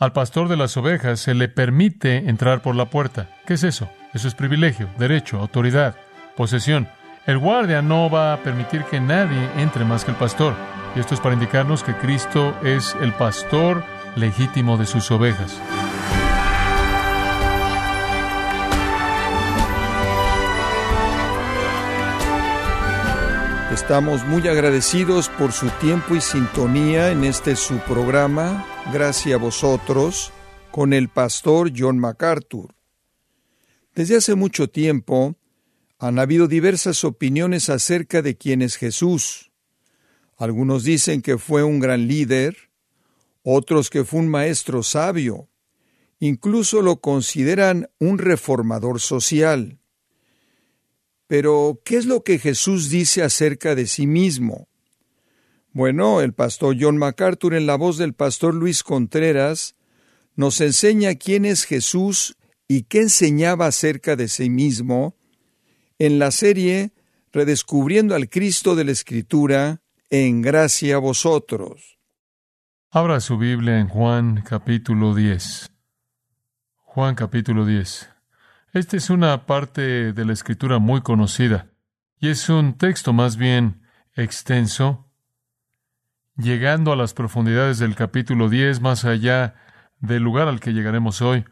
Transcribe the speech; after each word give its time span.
Al 0.00 0.14
pastor 0.14 0.48
de 0.48 0.56
las 0.56 0.78
ovejas 0.78 1.20
se 1.20 1.34
le 1.34 1.48
permite 1.48 2.30
entrar 2.30 2.62
por 2.62 2.74
la 2.74 2.86
puerta. 2.86 3.28
¿Qué 3.46 3.52
es 3.52 3.64
eso? 3.64 3.90
Eso 4.14 4.28
es 4.28 4.34
privilegio, 4.34 4.88
derecho, 4.98 5.38
autoridad, 5.38 5.94
posesión. 6.38 6.88
El 7.26 7.36
guardia 7.36 7.82
no 7.82 8.08
va 8.08 8.32
a 8.32 8.38
permitir 8.38 8.84
que 8.84 8.98
nadie 8.98 9.50
entre 9.58 9.84
más 9.84 10.06
que 10.06 10.12
el 10.12 10.16
pastor. 10.16 10.54
Y 10.96 11.00
esto 11.00 11.12
es 11.12 11.20
para 11.20 11.34
indicarnos 11.34 11.84
que 11.84 11.92
Cristo 11.92 12.56
es 12.64 12.96
el 13.02 13.12
pastor 13.12 13.84
legítimo 14.16 14.78
de 14.78 14.86
sus 14.86 15.10
ovejas. 15.10 15.60
Estamos 23.70 24.24
muy 24.24 24.48
agradecidos 24.48 25.28
por 25.28 25.52
su 25.52 25.68
tiempo 25.68 26.16
y 26.16 26.22
sintonía 26.22 27.10
en 27.10 27.22
este 27.22 27.54
su 27.54 27.78
programa, 27.80 28.64
Gracias 28.92 29.34
a 29.34 29.36
vosotros, 29.36 30.32
con 30.72 30.92
el 30.92 31.08
pastor 31.08 31.70
John 31.76 31.98
MacArthur. 31.98 32.74
Desde 33.94 34.16
hace 34.16 34.34
mucho 34.34 34.68
tiempo 34.68 35.36
han 35.98 36.18
habido 36.18 36.48
diversas 36.48 37.04
opiniones 37.04 37.68
acerca 37.68 38.22
de 38.22 38.36
quién 38.36 38.62
es 38.62 38.76
Jesús. 38.76 39.52
Algunos 40.36 40.82
dicen 40.82 41.22
que 41.22 41.38
fue 41.38 41.62
un 41.62 41.78
gran 41.78 42.08
líder, 42.08 42.56
otros 43.42 43.90
que 43.90 44.04
fue 44.04 44.20
un 44.20 44.28
maestro 44.28 44.82
sabio, 44.82 45.48
incluso 46.18 46.82
lo 46.82 47.00
consideran 47.00 47.90
un 47.98 48.18
reformador 48.18 48.98
social. 48.98 49.78
Pero, 51.28 51.80
¿qué 51.84 51.96
es 51.96 52.06
lo 52.06 52.24
que 52.24 52.38
Jesús 52.40 52.88
dice 52.88 53.22
acerca 53.22 53.76
de 53.76 53.86
sí 53.86 54.08
mismo? 54.08 54.69
Bueno, 55.72 56.20
el 56.20 56.32
pastor 56.32 56.76
John 56.78 56.96
MacArthur 56.96 57.54
en 57.54 57.66
la 57.66 57.76
voz 57.76 57.96
del 57.96 58.14
pastor 58.14 58.54
Luis 58.54 58.82
Contreras 58.82 59.76
nos 60.34 60.60
enseña 60.60 61.14
quién 61.14 61.44
es 61.44 61.64
Jesús 61.64 62.36
y 62.66 62.82
qué 62.82 63.02
enseñaba 63.02 63.66
acerca 63.66 64.16
de 64.16 64.28
sí 64.28 64.50
mismo 64.50 65.16
en 65.98 66.18
la 66.18 66.30
serie 66.30 66.92
Redescubriendo 67.32 68.16
al 68.16 68.28
Cristo 68.28 68.74
de 68.74 68.82
la 68.82 68.90
Escritura, 68.90 69.82
en 70.10 70.42
gracia 70.42 70.96
a 70.96 70.98
vosotros. 70.98 71.98
Abra 72.90 73.20
su 73.20 73.38
Biblia 73.38 73.78
en 73.78 73.86
Juan 73.86 74.42
capítulo 74.42 75.14
10. 75.14 75.70
Juan 76.74 77.14
capítulo 77.14 77.64
10. 77.64 78.10
Esta 78.72 78.96
es 78.96 79.10
una 79.10 79.46
parte 79.46 80.12
de 80.12 80.24
la 80.24 80.32
escritura 80.32 80.80
muy 80.80 81.02
conocida 81.02 81.70
y 82.18 82.30
es 82.30 82.48
un 82.48 82.76
texto 82.76 83.12
más 83.12 83.36
bien 83.36 83.82
extenso, 84.14 85.09
llegando 86.36 86.92
a 86.92 86.96
las 86.96 87.14
profundidades 87.14 87.78
del 87.78 87.94
capítulo 87.94 88.48
10, 88.48 88.80
más 88.80 89.04
allá 89.04 89.54
del 89.98 90.22
lugar 90.22 90.48
al 90.48 90.60
que 90.60 90.72
llegaremos 90.72 91.22
hoy, 91.22 91.44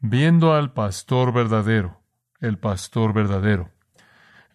viendo 0.00 0.54
al 0.54 0.72
pastor 0.72 1.32
verdadero, 1.32 2.02
el 2.40 2.58
pastor 2.58 3.12
verdadero. 3.12 3.70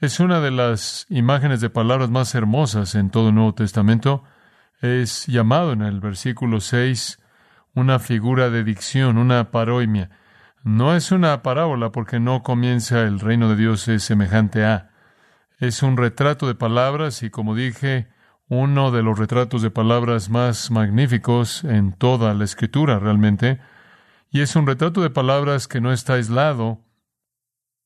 Es 0.01 0.19
una 0.19 0.39
de 0.39 0.51
las 0.51 1.05
imágenes 1.09 1.61
de 1.61 1.69
palabras 1.69 2.09
más 2.09 2.35
hermosas 2.35 2.95
en 2.95 3.09
todo 3.09 3.29
el 3.29 3.35
Nuevo 3.35 3.53
Testamento. 3.53 4.23
Es 4.81 5.25
llamado 5.27 5.73
en 5.73 5.81
el 5.81 5.99
versículo 5.99 6.59
6 6.59 7.19
una 7.73 7.99
figura 7.99 8.49
de 8.49 8.63
dicción, 8.63 9.17
una 9.17 9.51
paroimia 9.51 10.09
no 10.65 10.95
es 10.95 11.11
una 11.11 11.43
parábola 11.43 11.91
porque 11.91 12.19
no 12.19 12.41
comienza 12.41 13.03
el 13.03 13.19
reino 13.19 13.49
de 13.49 13.55
Dios 13.55 13.87
es 13.87 14.03
semejante 14.03 14.65
a. 14.65 14.89
Es 15.59 15.83
un 15.83 15.95
retrato 15.95 16.47
de 16.47 16.55
palabras 16.55 17.21
y 17.21 17.29
como 17.29 17.53
dije, 17.53 18.07
uno 18.47 18.91
de 18.91 19.03
los 19.03 19.17
retratos 19.17 19.61
de 19.61 19.71
palabras 19.71 20.29
más 20.29 20.71
magníficos 20.71 21.63
en 21.63 21.93
toda 21.93 22.33
la 22.33 22.43
escritura 22.43 22.99
realmente. 22.99 23.59
Y 24.29 24.41
es 24.41 24.55
un 24.55 24.67
retrato 24.67 25.01
de 25.01 25.09
palabras 25.09 25.67
que 25.67 25.81
no 25.81 25.91
está 25.91 26.13
aislado 26.13 26.83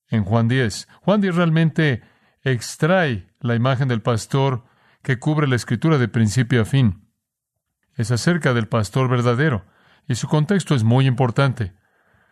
en 0.09 0.23
Juan 0.23 0.47
10. 0.47 0.87
Juan 1.01 1.21
10 1.21 1.35
realmente 1.35 2.01
extrae 2.43 3.33
la 3.39 3.55
imagen 3.55 3.87
del 3.87 4.01
pastor 4.01 4.65
que 5.01 5.19
cubre 5.19 5.47
la 5.47 5.55
escritura 5.55 5.97
de 5.97 6.07
principio 6.07 6.61
a 6.61 6.65
fin. 6.65 7.07
Es 7.95 8.11
acerca 8.11 8.53
del 8.53 8.67
pastor 8.67 9.09
verdadero 9.09 9.65
y 10.07 10.15
su 10.15 10.27
contexto 10.27 10.75
es 10.75 10.83
muy 10.83 11.05
importante 11.05 11.79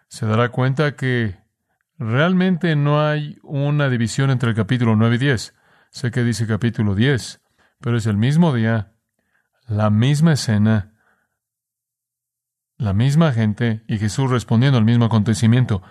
se 0.07 0.25
dará 0.25 0.49
cuenta 0.49 0.95
que 0.95 1.37
realmente 1.97 2.75
no 2.75 3.01
hay 3.05 3.37
una 3.43 3.89
división 3.89 4.29
entre 4.29 4.49
el 4.49 4.55
capítulo 4.55 4.95
9 4.95 5.15
y 5.15 5.19
10. 5.19 5.53
Sé 5.91 6.11
que 6.11 6.23
dice 6.23 6.47
capítulo 6.47 6.95
10, 6.95 7.41
pero 7.79 7.97
es 7.97 8.05
el 8.05 8.17
mismo 8.17 8.53
día, 8.53 8.93
la 9.67 9.89
misma 9.89 10.33
escena, 10.33 10.93
la 12.77 12.93
misma 12.93 13.31
gente 13.31 13.83
y 13.87 13.97
Jesús 13.97 14.29
respondiendo 14.29 14.77
al 14.77 14.85
mismo 14.85 15.05
acontecimiento. 15.05 15.81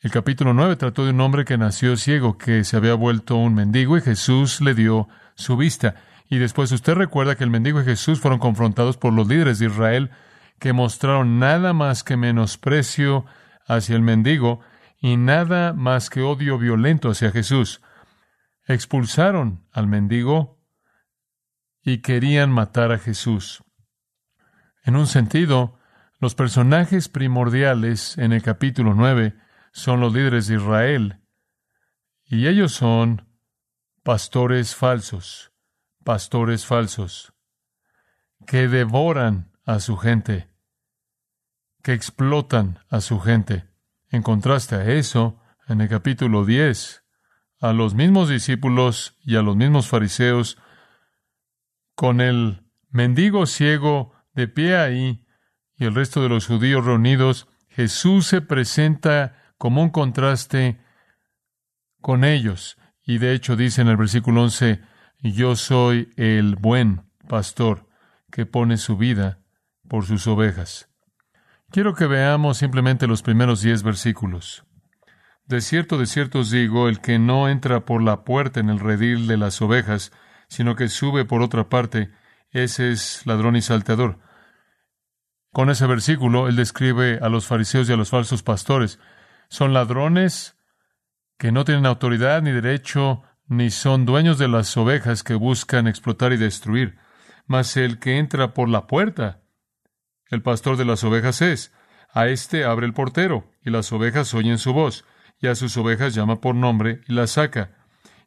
El 0.00 0.10
capítulo 0.10 0.54
9 0.54 0.76
trató 0.76 1.04
de 1.04 1.10
un 1.10 1.20
hombre 1.20 1.44
que 1.44 1.58
nació 1.58 1.96
ciego, 1.96 2.38
que 2.38 2.64
se 2.64 2.76
había 2.76 2.94
vuelto 2.94 3.36
un 3.36 3.54
mendigo 3.54 3.96
y 3.96 4.02
Jesús 4.02 4.60
le 4.60 4.74
dio 4.74 5.08
su 5.34 5.56
vista. 5.56 5.94
Y 6.28 6.38
después 6.38 6.72
usted 6.72 6.94
recuerda 6.94 7.36
que 7.36 7.44
el 7.44 7.50
mendigo 7.50 7.80
y 7.80 7.84
Jesús 7.84 8.20
fueron 8.20 8.38
confrontados 8.38 8.96
por 8.96 9.12
los 9.12 9.28
líderes 9.28 9.58
de 9.58 9.66
Israel 9.66 10.10
que 10.58 10.72
mostraron 10.72 11.38
nada 11.38 11.72
más 11.72 12.02
que 12.02 12.16
menosprecio 12.16 13.26
hacia 13.66 13.96
el 13.96 14.02
mendigo 14.02 14.60
y 15.00 15.16
nada 15.16 15.72
más 15.72 16.10
que 16.10 16.22
odio 16.22 16.58
violento 16.58 17.10
hacia 17.10 17.30
Jesús. 17.30 17.80
Expulsaron 18.66 19.66
al 19.72 19.86
mendigo 19.86 20.55
y 21.86 21.98
querían 21.98 22.50
matar 22.50 22.90
a 22.90 22.98
Jesús. 22.98 23.62
En 24.82 24.96
un 24.96 25.06
sentido, 25.06 25.78
los 26.18 26.34
personajes 26.34 27.08
primordiales 27.08 28.18
en 28.18 28.32
el 28.32 28.42
capítulo 28.42 28.92
9 28.92 29.36
son 29.70 30.00
los 30.00 30.12
líderes 30.12 30.48
de 30.48 30.56
Israel, 30.56 31.20
y 32.24 32.48
ellos 32.48 32.72
son 32.72 33.28
pastores 34.02 34.74
falsos, 34.74 35.52
pastores 36.02 36.66
falsos, 36.66 37.32
que 38.48 38.66
devoran 38.66 39.52
a 39.64 39.78
su 39.78 39.96
gente, 39.96 40.50
que 41.84 41.92
explotan 41.92 42.80
a 42.88 43.00
su 43.00 43.20
gente. 43.20 43.68
En 44.08 44.22
contraste 44.22 44.74
a 44.74 44.84
eso, 44.86 45.40
en 45.68 45.80
el 45.80 45.88
capítulo 45.88 46.44
10, 46.44 47.04
a 47.60 47.72
los 47.72 47.94
mismos 47.94 48.28
discípulos 48.28 49.16
y 49.22 49.36
a 49.36 49.42
los 49.42 49.54
mismos 49.54 49.86
fariseos, 49.86 50.58
con 51.96 52.20
el 52.20 52.62
mendigo 52.90 53.46
ciego 53.46 54.12
de 54.34 54.46
pie 54.46 54.76
ahí 54.76 55.26
y 55.76 55.86
el 55.86 55.94
resto 55.94 56.22
de 56.22 56.28
los 56.28 56.46
judíos 56.46 56.84
reunidos, 56.84 57.48
Jesús 57.68 58.26
se 58.26 58.40
presenta 58.42 59.52
como 59.58 59.82
un 59.82 59.90
contraste 59.90 60.78
con 62.00 62.22
ellos. 62.22 62.78
Y 63.02 63.18
de 63.18 63.32
hecho 63.32 63.56
dice 63.56 63.82
en 63.82 63.88
el 63.88 63.96
versículo 63.96 64.42
11, 64.42 64.80
yo 65.22 65.56
soy 65.56 66.12
el 66.16 66.56
buen 66.56 67.10
pastor 67.28 67.88
que 68.30 68.46
pone 68.46 68.76
su 68.76 68.96
vida 68.96 69.40
por 69.88 70.04
sus 70.04 70.26
ovejas. 70.26 70.88
Quiero 71.70 71.94
que 71.94 72.06
veamos 72.06 72.58
simplemente 72.58 73.06
los 73.06 73.22
primeros 73.22 73.62
diez 73.62 73.82
versículos. 73.82 74.64
De 75.46 75.60
cierto, 75.60 75.96
de 75.96 76.06
cierto 76.06 76.40
os 76.40 76.50
digo, 76.50 76.88
el 76.88 77.00
que 77.00 77.18
no 77.18 77.48
entra 77.48 77.84
por 77.84 78.02
la 78.02 78.24
puerta 78.24 78.60
en 78.60 78.68
el 78.68 78.80
redil 78.80 79.26
de 79.26 79.36
las 79.36 79.62
ovejas, 79.62 80.12
sino 80.48 80.76
que 80.76 80.88
sube 80.88 81.24
por 81.24 81.42
otra 81.42 81.68
parte, 81.68 82.10
ese 82.50 82.92
es 82.92 83.26
ladrón 83.26 83.56
y 83.56 83.62
salteador. 83.62 84.18
Con 85.52 85.70
ese 85.70 85.86
versículo, 85.86 86.48
él 86.48 86.56
describe 86.56 87.18
a 87.22 87.28
los 87.28 87.46
fariseos 87.46 87.88
y 87.88 87.92
a 87.92 87.96
los 87.96 88.10
falsos 88.10 88.42
pastores. 88.42 88.98
Son 89.48 89.72
ladrones 89.72 90.56
que 91.38 91.52
no 91.52 91.64
tienen 91.64 91.86
autoridad 91.86 92.42
ni 92.42 92.50
derecho, 92.50 93.22
ni 93.46 93.70
son 93.70 94.06
dueños 94.06 94.38
de 94.38 94.48
las 94.48 94.76
ovejas 94.76 95.22
que 95.22 95.34
buscan 95.34 95.86
explotar 95.86 96.32
y 96.32 96.36
destruir. 96.36 96.98
Mas 97.46 97.76
el 97.76 97.98
que 97.98 98.18
entra 98.18 98.54
por 98.54 98.68
la 98.68 98.86
puerta, 98.86 99.42
el 100.28 100.42
pastor 100.42 100.76
de 100.76 100.84
las 100.84 101.04
ovejas 101.04 101.40
es. 101.42 101.72
A 102.12 102.28
éste 102.28 102.64
abre 102.64 102.86
el 102.86 102.94
portero, 102.94 103.50
y 103.62 103.70
las 103.70 103.92
ovejas 103.92 104.34
oyen 104.34 104.58
su 104.58 104.72
voz, 104.72 105.04
y 105.38 105.48
a 105.48 105.54
sus 105.54 105.76
ovejas 105.76 106.14
llama 106.14 106.40
por 106.40 106.54
nombre 106.54 107.02
y 107.06 107.12
las 107.12 107.32
saca. 107.32 107.75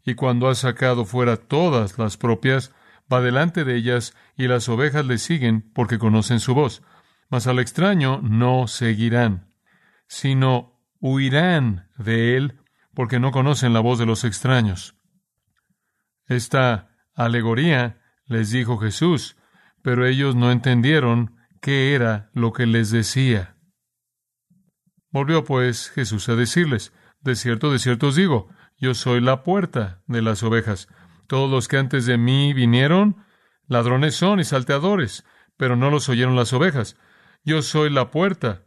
Y 0.06 0.16
cuando 0.16 0.48
ha 0.48 0.56
sacado 0.56 1.06
fuera 1.06 1.38
todas 1.38 1.98
las 1.98 2.18
propias, 2.18 2.74
va 3.12 3.22
delante 3.22 3.64
de 3.64 3.76
ellas, 3.76 4.16
y 4.36 4.48
las 4.48 4.70
ovejas 4.70 5.06
le 5.06 5.18
siguen 5.18 5.70
porque 5.74 6.00
conocen 6.00 6.40
su 6.40 6.54
voz. 6.54 6.82
Mas 7.30 7.48
al 7.48 7.60
extraño 7.60 8.22
no 8.22 8.68
seguirán, 8.68 9.54
sino 10.08 10.80
huirán 11.00 11.90
de 11.98 12.38
él 12.38 12.60
porque 12.94 13.20
no 13.20 13.32
conocen 13.32 13.74
la 13.74 13.80
voz 13.80 14.00
de 14.00 14.06
los 14.06 14.24
extraños. 14.24 14.96
Esta 16.26 16.96
alegoría 17.16 18.02
les 18.26 18.52
dijo 18.52 18.78
Jesús, 18.78 19.38
pero 19.82 20.06
ellos 20.06 20.36
no 20.36 20.52
entendieron 20.52 21.36
qué 21.62 21.94
era 21.96 22.30
lo 22.34 22.54
que 22.54 22.66
les 22.66 22.92
decía. 22.92 23.56
Volvió 25.12 25.44
pues 25.44 25.90
Jesús 25.90 26.30
a 26.30 26.36
decirles, 26.36 26.94
De 27.22 27.36
cierto, 27.36 27.72
de 27.72 27.80
cierto 27.80 28.08
os 28.08 28.16
digo, 28.16 28.50
yo 28.80 28.94
soy 28.94 29.20
la 29.20 29.44
puerta 29.44 30.02
de 30.08 30.22
las 30.22 30.42
ovejas. 30.42 30.88
Todos 31.28 31.52
los 31.52 31.68
que 31.68 31.78
antes 31.78 32.06
de 32.06 32.18
mí 32.18 32.54
vinieron, 32.54 33.26
ladrones 33.68 34.16
son 34.16 34.40
y 34.40 34.46
salteadores, 34.46 35.26
pero 35.58 35.76
no 35.76 35.92
los 35.92 36.08
oyeron 36.08 36.36
las 36.36 36.54
ovejas. 36.54 36.98
yo 37.44 37.62
soy 37.62 37.90
la 37.90 38.10
puerta. 38.12 38.66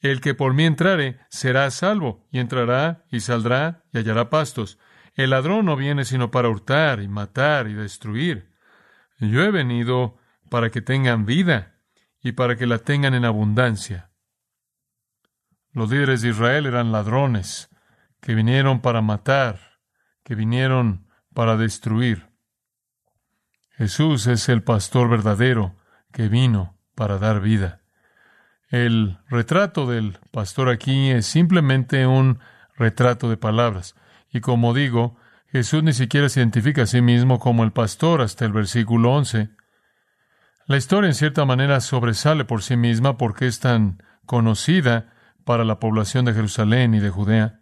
El 0.00 0.20
que 0.20 0.34
por 0.34 0.54
mí 0.54 0.64
entrare 0.64 1.20
será 1.30 1.70
salvo, 1.70 2.26
y 2.30 2.38
entrará 2.38 3.04
y 3.10 3.20
saldrá 3.20 3.84
y 3.92 3.98
hallará 3.98 4.30
pastos. 4.30 4.78
El 5.14 5.30
ladrón 5.30 5.66
no 5.66 5.74
viene 5.74 6.04
sino 6.04 6.30
para 6.30 6.48
hurtar 6.48 7.00
y 7.00 7.08
matar 7.08 7.66
y 7.66 7.74
destruir. 7.74 8.52
Yo 9.18 9.42
he 9.42 9.50
venido 9.50 10.16
para 10.50 10.70
que 10.70 10.82
tengan 10.82 11.26
vida 11.26 11.80
y 12.22 12.32
para 12.32 12.56
que 12.56 12.66
la 12.66 12.78
tengan 12.78 13.14
en 13.14 13.24
abundancia. 13.24 14.10
Los 15.72 15.90
líderes 15.90 16.22
de 16.22 16.28
Israel 16.28 16.66
eran 16.66 16.92
ladrones 16.92 17.67
que 18.20 18.34
vinieron 18.34 18.80
para 18.80 19.00
matar, 19.02 19.58
que 20.24 20.34
vinieron 20.34 21.06
para 21.34 21.56
destruir. 21.56 22.28
Jesús 23.70 24.26
es 24.26 24.48
el 24.48 24.62
pastor 24.62 25.08
verdadero 25.08 25.76
que 26.12 26.28
vino 26.28 26.76
para 26.94 27.18
dar 27.18 27.40
vida. 27.40 27.80
El 28.70 29.18
retrato 29.28 29.86
del 29.86 30.18
pastor 30.30 30.68
aquí 30.68 31.10
es 31.10 31.26
simplemente 31.26 32.06
un 32.06 32.40
retrato 32.76 33.30
de 33.30 33.36
palabras. 33.36 33.94
Y 34.30 34.40
como 34.40 34.74
digo, 34.74 35.16
Jesús 35.46 35.82
ni 35.82 35.92
siquiera 35.92 36.28
se 36.28 36.40
identifica 36.40 36.82
a 36.82 36.86
sí 36.86 37.00
mismo 37.00 37.38
como 37.38 37.64
el 37.64 37.72
pastor 37.72 38.20
hasta 38.20 38.44
el 38.44 38.52
versículo 38.52 39.12
11. 39.14 39.50
La 40.66 40.76
historia 40.76 41.08
en 41.08 41.14
cierta 41.14 41.46
manera 41.46 41.80
sobresale 41.80 42.44
por 42.44 42.62
sí 42.62 42.76
misma 42.76 43.16
porque 43.16 43.46
es 43.46 43.60
tan 43.60 44.02
conocida 44.26 45.14
para 45.44 45.64
la 45.64 45.78
población 45.78 46.26
de 46.26 46.34
Jerusalén 46.34 46.94
y 46.94 47.00
de 47.00 47.08
Judea. 47.08 47.60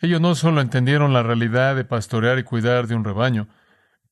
Ellos 0.00 0.20
no 0.20 0.34
solo 0.34 0.60
entendieron 0.60 1.12
la 1.12 1.22
realidad 1.22 1.76
de 1.76 1.84
pastorear 1.84 2.38
y 2.38 2.44
cuidar 2.44 2.86
de 2.86 2.94
un 2.94 3.04
rebaño, 3.04 3.48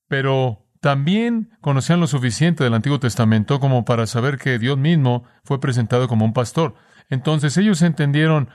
pero 0.07 0.65
también 0.81 1.57
conocían 1.61 1.99
lo 1.99 2.07
suficiente 2.07 2.63
del 2.63 2.73
Antiguo 2.73 2.99
Testamento 2.99 3.59
como 3.59 3.85
para 3.85 4.07
saber 4.07 4.37
que 4.37 4.59
Dios 4.59 4.77
mismo 4.77 5.23
fue 5.43 5.59
presentado 5.59 6.07
como 6.07 6.25
un 6.25 6.33
pastor. 6.33 6.75
Entonces 7.09 7.57
ellos 7.57 7.81
entendieron 7.81 8.49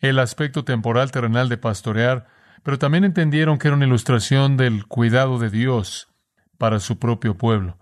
el 0.00 0.18
aspecto 0.18 0.64
temporal 0.64 1.10
terrenal 1.12 1.48
de 1.48 1.56
pastorear, 1.56 2.26
pero 2.62 2.78
también 2.78 3.04
entendieron 3.04 3.58
que 3.58 3.68
era 3.68 3.76
una 3.76 3.86
ilustración 3.86 4.56
del 4.56 4.86
cuidado 4.86 5.38
de 5.38 5.50
Dios 5.50 6.08
para 6.58 6.80
su 6.80 6.98
propio 6.98 7.36
pueblo. 7.36 7.78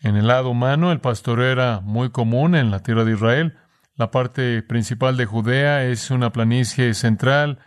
En 0.00 0.16
el 0.16 0.26
lado 0.26 0.50
humano, 0.50 0.90
el 0.90 1.00
pastoreo 1.00 1.46
era 1.52 1.80
muy 1.80 2.10
común 2.10 2.56
en 2.56 2.72
la 2.72 2.80
tierra 2.80 3.04
de 3.04 3.12
Israel. 3.12 3.56
La 3.94 4.10
parte 4.10 4.62
principal 4.62 5.16
de 5.16 5.26
Judea 5.26 5.84
es 5.84 6.10
una 6.10 6.32
planicie 6.32 6.94
central 6.94 7.58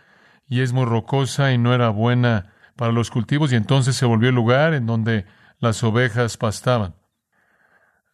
y 0.48 0.60
es 0.60 0.72
muy 0.72 0.84
rocosa 0.84 1.52
y 1.52 1.58
no 1.58 1.74
era 1.74 1.88
buena 1.90 2.52
para 2.76 2.92
los 2.92 3.10
cultivos 3.10 3.52
y 3.52 3.56
entonces 3.56 3.96
se 3.96 4.06
volvió 4.06 4.28
el 4.28 4.34
lugar 4.34 4.74
en 4.74 4.86
donde 4.86 5.26
las 5.58 5.82
ovejas 5.82 6.36
pastaban. 6.36 6.96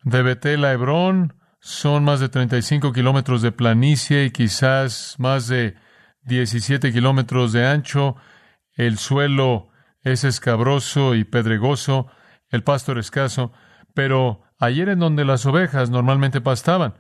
De 0.05 0.23
Betel 0.23 0.65
a 0.65 0.73
Hebrón 0.73 1.35
son 1.61 2.05
más 2.05 2.21
de 2.21 2.29
35 2.29 2.93
kilómetros 2.93 3.43
de 3.43 3.53
planicie 3.53 4.25
y 4.25 4.31
quizás 4.31 5.17
más 5.19 5.49
de 5.49 5.77
17 6.25 6.93
kilómetros 6.93 7.53
de 7.53 7.67
ancho. 7.67 8.17
El 8.75 8.99
suelo 8.99 9.71
es 10.03 10.25
escabroso 10.25 11.15
y 11.15 11.25
pedregoso, 11.25 12.09
el 12.51 12.63
pasto 12.63 12.93
era 12.93 13.01
escaso 13.01 13.53
pero 13.95 14.43
ayer 14.59 14.89
en 14.89 14.99
donde 14.99 15.25
las 15.25 15.47
ovejas 15.47 15.91
normalmente 15.91 16.41
pastaban. 16.41 16.95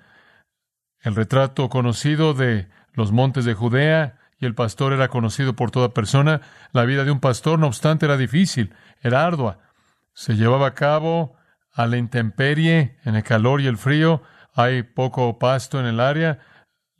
El 1.03 1.17
retrato 1.17 1.69
conocido 1.69 2.33
de 2.33 2.69
los 2.95 3.13
montes 3.13 3.45
de 3.45 3.55
Judea 3.55 4.19
y 4.39 4.47
el 4.47 4.55
pastor 4.55 4.93
era 4.93 5.09
conocido 5.09 5.55
por 5.55 5.71
toda 5.71 5.95
persona. 5.95 6.41
La 6.73 6.85
vida 6.85 7.05
de 7.05 7.11
un 7.11 7.21
pastor, 7.21 7.59
no 7.59 7.67
obstante, 7.67 8.07
era 8.07 8.17
difícil, 8.17 8.75
era 9.01 9.27
ardua. 9.27 9.59
Se 10.15 10.35
llevaba 10.35 10.69
a 10.69 10.75
cabo 10.75 11.37
a 11.75 11.87
la 11.87 11.97
intemperie, 11.97 12.99
en 13.05 13.17
el 13.17 13.23
calor 13.25 13.61
y 13.61 13.67
el 13.67 13.79
frío. 13.79 14.23
Hay 14.55 14.83
poco 14.83 15.39
pasto 15.39 15.81
en 15.81 15.87
el 15.87 16.01
área. 16.01 16.39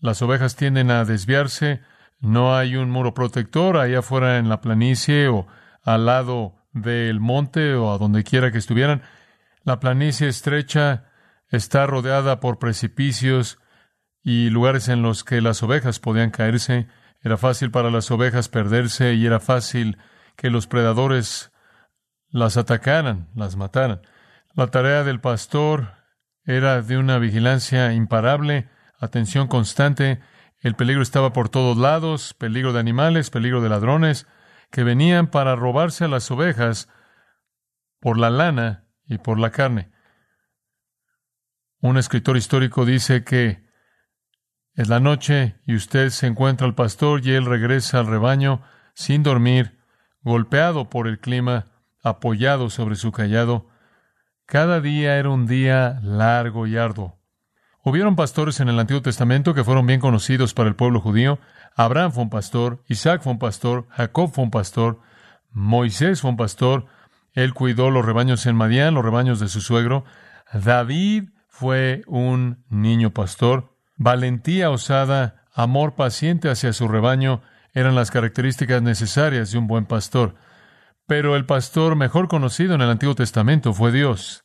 Las 0.01 0.21
ovejas 0.23 0.57
tienden 0.57 0.91
a 0.91 1.05
desviarse. 1.05 1.81
No 2.21 2.57
hay 2.57 2.77
un 2.77 2.91
muro 2.91 3.15
protector 3.15 3.77
ahí 3.77 3.95
afuera 3.95 4.39
en 4.39 4.49
la 4.49 4.61
planicie 4.61 5.29
o 5.29 5.47
al 5.85 6.07
lado 6.07 6.55
del 6.73 7.21
monte 7.21 7.75
o 7.75 7.93
a 7.93 7.99
donde 7.99 8.25
quiera 8.25 8.51
que 8.51 8.59
estuvieran. 8.59 9.03
La 9.65 9.79
planicie 9.79 10.27
estrecha 10.27 11.05
está 11.51 11.87
rodeada 11.87 12.41
por 12.41 12.59
precipicios 12.59 13.59
y 14.23 14.51
lugares 14.51 14.89
en 14.89 15.03
los 15.03 15.25
que 15.25 15.41
las 15.41 15.63
ovejas 15.63 15.99
podían 15.99 16.31
caerse. 16.31 16.89
Era 17.21 17.37
fácil 17.37 17.71
para 17.71 17.91
las 17.91 18.11
ovejas 18.11 18.49
perderse 18.49 19.15
y 19.15 19.27
era 19.27 19.41
fácil 19.41 19.99
que 20.37 20.51
los 20.51 20.67
predadores 20.67 21.53
las 22.29 22.57
atacaran, 22.57 23.29
las 23.35 23.57
mataran. 23.57 24.03
La 24.55 24.69
tarea 24.69 25.05
del 25.05 25.21
pastor 25.21 25.95
era 26.45 26.83
de 26.83 26.99
una 26.99 27.19
vigilancia 27.19 27.93
imparable, 27.93 28.69
atención 28.99 29.49
constante. 29.49 30.21
El 30.61 30.75
peligro 30.75 31.03
estaba 31.03 31.33
por 31.33 31.49
todos 31.49 31.77
lados, 31.77 32.35
peligro 32.35 32.73
de 32.73 32.81
animales, 32.81 33.31
peligro 33.31 33.61
de 33.61 33.69
ladrones, 33.69 34.27
que 34.71 34.85
venían 34.85 35.29
para 35.29 35.57
robarse 35.57 36.05
a 36.05 36.09
las 36.09 36.31
ovejas 36.31 36.89
por 38.01 38.19
la 38.19 38.31
lana 38.31 38.87
y 39.07 39.19
por 39.19 39.39
la 39.39 39.51
carne. 39.51 39.91
Un 41.81 41.99
escritor 41.99 42.37
histórico 42.37 42.85
dice 42.85 43.25
que 43.25 43.72
es 44.75 44.89
la 44.89 45.01
noche 45.01 45.57
y 45.67 45.75
usted 45.75 46.11
se 46.11 46.27
encuentra 46.27 46.67
al 46.67 46.75
pastor 46.75 47.25
y 47.25 47.33
él 47.33 47.45
regresa 47.45 47.99
al 48.01 48.07
rebaño 48.07 48.63
sin 48.95 49.23
dormir, 49.23 49.79
golpeado 50.23 50.89
por 50.89 51.07
el 51.07 51.19
clima, 51.19 51.67
apoyado 52.03 52.71
sobre 52.71 52.97
su 52.97 53.13
callado. 53.13 53.69
Cada 54.47 54.81
día 54.81 55.17
era 55.17 55.31
un 55.31 55.47
día 55.47 56.01
largo 56.03 56.67
y 56.67 56.77
arduo. 56.77 57.19
Hubieron 57.85 58.17
pastores 58.17 58.61
en 58.61 58.69
el 58.69 58.79
Antiguo 58.79 59.03
Testamento 59.03 59.55
que 59.55 59.65
fueron 59.65 59.87
bien 59.87 60.01
conocidos 60.01 60.55
para 60.55 60.69
el 60.69 60.77
pueblo 60.77 61.01
judío. 61.01 61.39
Abraham 61.75 62.13
fue 62.13 62.23
un 62.25 62.31
pastor, 62.31 62.83
Isaac 62.87 63.23
fue 63.23 63.33
un 63.33 63.39
pastor, 63.39 63.87
Jacob 63.91 64.33
fue 64.33 64.45
un 64.45 64.51
pastor, 64.51 65.01
Moisés 65.51 66.21
fue 66.21 66.31
un 66.31 66.37
pastor, 66.37 66.87
él 67.33 67.55
cuidó 67.55 67.91
los 67.91 68.05
rebaños 68.05 68.47
en 68.47 68.57
Madián, 68.57 68.95
los 68.95 69.05
rebaños 69.05 69.41
de 69.41 69.49
su 69.49 69.61
suegro. 69.61 70.05
David 70.53 71.31
fue 71.49 72.03
un 72.07 72.65
niño 72.69 73.11
pastor. 73.11 73.72
Valentía 73.97 74.71
osada, 74.71 75.47
amor 75.55 75.95
paciente 75.95 76.51
hacia 76.51 76.73
su 76.73 76.89
rebaño 76.89 77.43
eran 77.75 77.95
las 77.95 78.11
características 78.11 78.83
necesarias 78.83 79.53
de 79.53 79.59
un 79.59 79.67
buen 79.67 79.87
pastor. 79.87 80.35
Pero 81.07 81.37
el 81.37 81.47
pastor 81.47 81.97
mejor 81.97 82.29
conocido 82.29 82.75
en 82.75 82.81
el 82.81 82.91
Antiguo 82.91 83.15
Testamento 83.15 83.73
fue 83.73 83.93
Dios. 83.93 84.45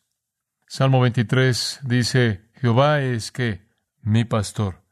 Salmo 0.67 0.99
23 1.01 1.81
dice, 1.83 2.49
Jehová 2.55 3.01
es 3.01 3.31
que 3.31 3.67
mi 4.01 4.25
pastor. 4.25 4.83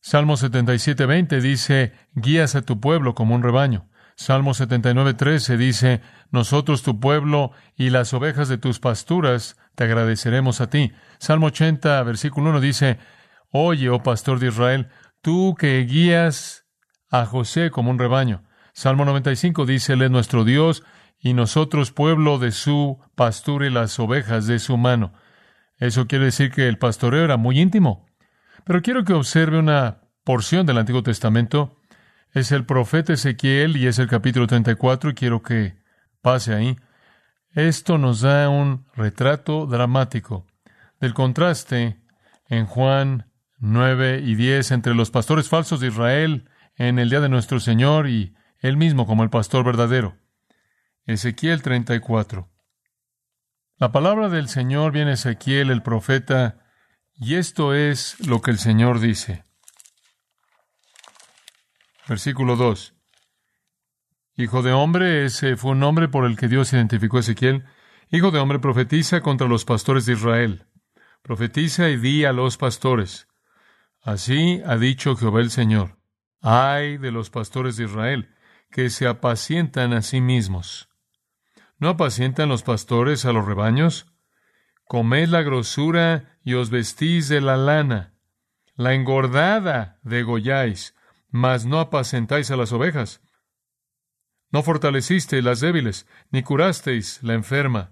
Salmo 0.00 0.36
77, 0.36 1.06
20 1.06 1.40
dice, 1.40 1.92
guías 2.14 2.54
a 2.54 2.62
tu 2.62 2.80
pueblo 2.80 3.14
como 3.14 3.34
un 3.34 3.42
rebaño. 3.42 3.88
Salmo 4.16 4.54
79, 4.54 5.14
13 5.14 5.56
dice, 5.56 6.00
nosotros 6.30 6.82
tu 6.82 7.00
pueblo 7.00 7.50
y 7.76 7.90
las 7.90 8.14
ovejas 8.14 8.48
de 8.48 8.56
tus 8.56 8.80
pasturas 8.80 9.56
te 9.74 9.84
agradeceremos 9.84 10.60
a 10.60 10.70
ti. 10.70 10.92
Salmo 11.18 11.48
80, 11.48 12.02
versículo 12.04 12.50
1 12.50 12.60
dice, 12.60 12.98
Oye, 13.58 13.88
oh 13.88 14.02
pastor 14.02 14.38
de 14.38 14.48
Israel, 14.48 14.88
tú 15.22 15.54
que 15.58 15.78
guías 15.86 16.66
a 17.08 17.24
José 17.24 17.70
como 17.70 17.90
un 17.90 17.98
rebaño. 17.98 18.44
Salmo 18.74 19.06
95 19.06 19.64
dice, 19.64 19.94
Él 19.94 20.02
es 20.02 20.10
nuestro 20.10 20.44
Dios 20.44 20.82
y 21.18 21.32
nosotros 21.32 21.90
pueblo 21.90 22.38
de 22.38 22.52
su 22.52 23.00
pastura 23.14 23.66
y 23.66 23.70
las 23.70 23.98
ovejas 23.98 24.46
de 24.46 24.58
su 24.58 24.76
mano. 24.76 25.14
Eso 25.78 26.06
quiere 26.06 26.26
decir 26.26 26.50
que 26.50 26.68
el 26.68 26.76
pastoreo 26.76 27.24
era 27.24 27.38
muy 27.38 27.58
íntimo. 27.58 28.04
Pero 28.66 28.82
quiero 28.82 29.04
que 29.04 29.14
observe 29.14 29.58
una 29.58 30.02
porción 30.22 30.66
del 30.66 30.76
Antiguo 30.76 31.02
Testamento. 31.02 31.80
Es 32.32 32.52
el 32.52 32.66
profeta 32.66 33.14
Ezequiel 33.14 33.78
y 33.78 33.86
es 33.86 33.98
el 33.98 34.06
capítulo 34.06 34.46
34 34.46 35.08
y 35.08 35.14
quiero 35.14 35.40
que 35.40 35.78
pase 36.20 36.52
ahí. 36.52 36.76
Esto 37.52 37.96
nos 37.96 38.20
da 38.20 38.50
un 38.50 38.84
retrato 38.94 39.64
dramático 39.64 40.46
del 41.00 41.14
contraste 41.14 42.02
en 42.50 42.66
Juan 42.66 43.25
9 43.58 44.20
y 44.24 44.34
10 44.34 44.70
entre 44.72 44.94
los 44.94 45.10
pastores 45.10 45.48
falsos 45.48 45.80
de 45.80 45.88
Israel 45.88 46.48
en 46.76 46.98
el 46.98 47.08
día 47.08 47.20
de 47.20 47.28
nuestro 47.28 47.58
Señor 47.58 48.08
y 48.08 48.34
él 48.58 48.76
mismo 48.76 49.06
como 49.06 49.22
el 49.22 49.30
pastor 49.30 49.64
verdadero. 49.64 50.16
Ezequiel 51.06 51.62
34. 51.62 52.50
La 53.78 53.92
palabra 53.92 54.28
del 54.28 54.48
Señor 54.48 54.92
viene 54.92 55.12
a 55.12 55.14
Ezequiel 55.14 55.70
el 55.70 55.82
profeta 55.82 56.66
y 57.14 57.36
esto 57.36 57.74
es 57.74 58.26
lo 58.26 58.42
que 58.42 58.50
el 58.50 58.58
Señor 58.58 59.00
dice. 59.00 59.44
Versículo 62.08 62.56
2. 62.56 62.94
Hijo 64.36 64.62
de 64.62 64.72
hombre, 64.72 65.24
ese 65.24 65.56
fue 65.56 65.72
un 65.72 65.80
nombre 65.80 66.08
por 66.08 66.26
el 66.26 66.36
que 66.36 66.48
Dios 66.48 66.72
identificó 66.72 67.16
a 67.16 67.20
Ezequiel. 67.20 67.64
Hijo 68.10 68.30
de 68.30 68.38
hombre, 68.38 68.58
profetiza 68.58 69.22
contra 69.22 69.48
los 69.48 69.64
pastores 69.64 70.04
de 70.04 70.12
Israel. 70.12 70.66
Profetiza 71.22 71.88
y 71.88 71.96
di 71.96 72.24
a 72.24 72.32
los 72.32 72.58
pastores. 72.58 73.28
Así 74.06 74.62
ha 74.64 74.76
dicho 74.76 75.16
Jehová 75.16 75.40
el 75.40 75.50
Señor. 75.50 75.98
Ay 76.40 76.96
de 76.96 77.10
los 77.10 77.28
pastores 77.28 77.76
de 77.76 77.86
Israel, 77.86 78.32
que 78.70 78.88
se 78.88 79.08
apacientan 79.08 79.92
a 79.92 80.00
sí 80.00 80.20
mismos. 80.20 80.88
¿No 81.78 81.88
apacientan 81.88 82.48
los 82.48 82.62
pastores 82.62 83.24
a 83.24 83.32
los 83.32 83.44
rebaños? 83.44 84.06
Comed 84.84 85.28
la 85.28 85.42
grosura 85.42 86.38
y 86.44 86.54
os 86.54 86.70
vestís 86.70 87.28
de 87.28 87.40
la 87.40 87.56
lana. 87.56 88.14
La 88.76 88.94
engordada 88.94 89.98
degolláis, 90.04 90.94
mas 91.28 91.66
no 91.66 91.80
apacentáis 91.80 92.52
a 92.52 92.56
las 92.56 92.70
ovejas. 92.70 93.20
No 94.52 94.62
fortalecisteis 94.62 95.42
las 95.42 95.58
débiles, 95.58 96.06
ni 96.30 96.44
curasteis 96.44 97.24
la 97.24 97.34
enferma. 97.34 97.90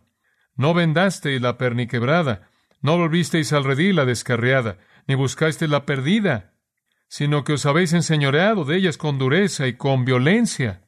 No 0.55 0.75
vendasteis 0.75 1.43
la 1.43 1.59
perniquebrada, 1.59 2.51
no 2.83 2.97
volvisteis 2.99 3.53
al 3.53 3.65
redil 3.65 3.97
la 3.97 4.05
descarriada, 4.05 4.79
ni 5.07 5.15
buscasteis 5.15 5.71
la 5.71 5.87
perdida, 5.87 6.55
sino 7.09 7.45
que 7.45 7.53
os 7.53 7.67
habéis 7.67 7.93
enseñoreado 7.93 8.65
de 8.65 8.77
ellas 8.77 8.99
con 8.99 9.19
dureza 9.19 9.67
y 9.67 9.75
con 9.75 10.05
violencia. 10.05 10.83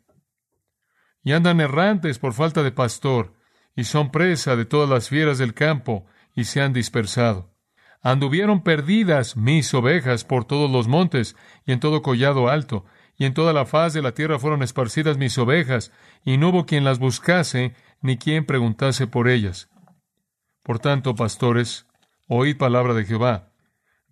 Y 1.23 1.32
andan 1.32 1.61
errantes 1.61 2.18
por 2.18 2.32
falta 2.32 2.62
de 2.62 2.73
pastor, 2.73 3.35
y 3.75 3.85
son 3.85 4.11
presa 4.11 4.56
de 4.56 4.64
todas 4.64 4.88
las 4.88 5.08
fieras 5.08 5.38
del 5.38 5.54
campo, 5.54 6.06
y 6.35 6.44
se 6.44 6.61
han 6.61 6.73
dispersado. 6.73 7.54
Anduvieron 8.02 8.62
perdidas 8.62 9.37
mis 9.37 9.73
ovejas 9.75 10.25
por 10.25 10.44
todos 10.44 10.70
los 10.70 10.88
montes, 10.88 11.37
y 11.64 11.73
en 11.73 11.80
todo 11.80 12.02
collado 12.02 12.49
alto, 12.49 12.85
y 13.16 13.25
en 13.25 13.35
toda 13.35 13.52
la 13.52 13.66
faz 13.66 13.94
de 13.94 14.02
la 14.02 14.12
tierra 14.12 14.38
fueron 14.38 14.62
esparcidas 14.62 15.18
mis 15.18 15.37
ovejas, 15.38 15.92
y 16.25 16.37
no 16.37 16.50
hubo 16.50 16.66
quien 16.66 16.85
las 16.85 16.99
buscase, 16.99 17.75
ni 18.00 18.18
quien 18.18 18.44
preguntase 18.44 19.06
por 19.06 19.28
ellas. 19.28 19.68
Por 20.62 20.78
tanto, 20.78 21.14
pastores, 21.14 21.87
oíd 22.28 22.56
palabra 22.56 22.94
de 22.94 23.04
Jehová. 23.04 23.52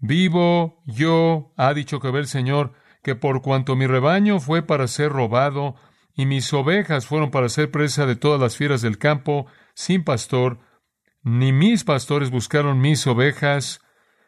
Vivo 0.01 0.83
yo, 0.87 1.53
ha 1.57 1.73
dicho 1.75 2.01
Jehová 2.01 2.19
el 2.19 2.27
Señor, 2.27 2.73
que 3.03 3.15
por 3.15 3.43
cuanto 3.43 3.77
mi 3.77 3.87
rebaño 3.87 4.41
fue 4.41 4.63
para 4.63 4.89
ser 4.89 5.13
robado, 5.13 5.77
y 6.17 6.27
mis 6.27 6.53
ovejas 6.53 7.07
fueron 7.07 7.31
para 7.31 7.49
ser 7.49 7.71
presa 7.71 8.07
de 8.07 8.17
todas 8.17 8.41
las 8.41 8.57
fieras 8.57 8.83
del 8.83 8.99
campo, 8.99 9.47
sin 9.75 10.05
pastor, 10.05 10.61
ni 11.23 11.53
mis 11.53 11.85
pastores 11.85 12.31
buscaron 12.31 12.81
mis 12.81 13.07
ovejas, 13.07 13.81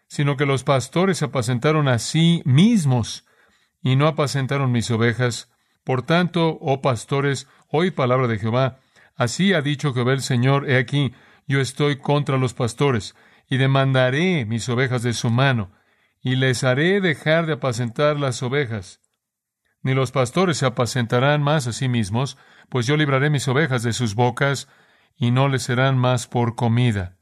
sino 0.08 0.36
que 0.36 0.46
los 0.46 0.64
pastores 0.64 1.22
apacentaron 1.22 1.88
a 1.88 1.98
sí 1.98 2.42
mismos, 2.44 3.24
y 3.82 3.96
no 3.96 4.08
apacentaron 4.08 4.72
mis 4.72 4.90
ovejas. 4.90 5.50
Por 5.84 6.02
tanto, 6.02 6.58
oh 6.60 6.80
pastores, 6.82 7.46
oíd 7.68 7.92
palabra 7.92 8.26
de 8.26 8.38
Jehová. 8.38 8.80
Así 9.14 9.52
ha 9.54 9.62
dicho 9.62 9.94
Jehová 9.94 10.12
el 10.12 10.22
Señor, 10.22 10.68
he 10.68 10.76
aquí, 10.76 11.12
yo 11.46 11.60
estoy 11.60 11.98
contra 11.98 12.36
los 12.36 12.54
pastores, 12.54 13.14
y 13.48 13.56
demandaré 13.58 14.44
mis 14.44 14.68
ovejas 14.68 15.02
de 15.02 15.12
su 15.12 15.30
mano, 15.30 15.72
y 16.20 16.36
les 16.36 16.64
haré 16.64 17.00
dejar 17.00 17.46
de 17.46 17.54
apacentar 17.54 18.18
las 18.18 18.42
ovejas. 18.42 19.00
Ni 19.82 19.94
los 19.94 20.10
pastores 20.10 20.58
se 20.58 20.66
apacentarán 20.66 21.42
más 21.42 21.66
a 21.66 21.72
sí 21.72 21.88
mismos, 21.88 22.36
pues 22.68 22.86
yo 22.86 22.96
libraré 22.96 23.30
mis 23.30 23.46
ovejas 23.46 23.82
de 23.82 23.92
sus 23.92 24.14
bocas, 24.14 24.68
y 25.16 25.30
no 25.30 25.48
les 25.48 25.62
serán 25.62 25.96
más 25.96 26.26
por 26.26 26.56
comida. 26.56 27.16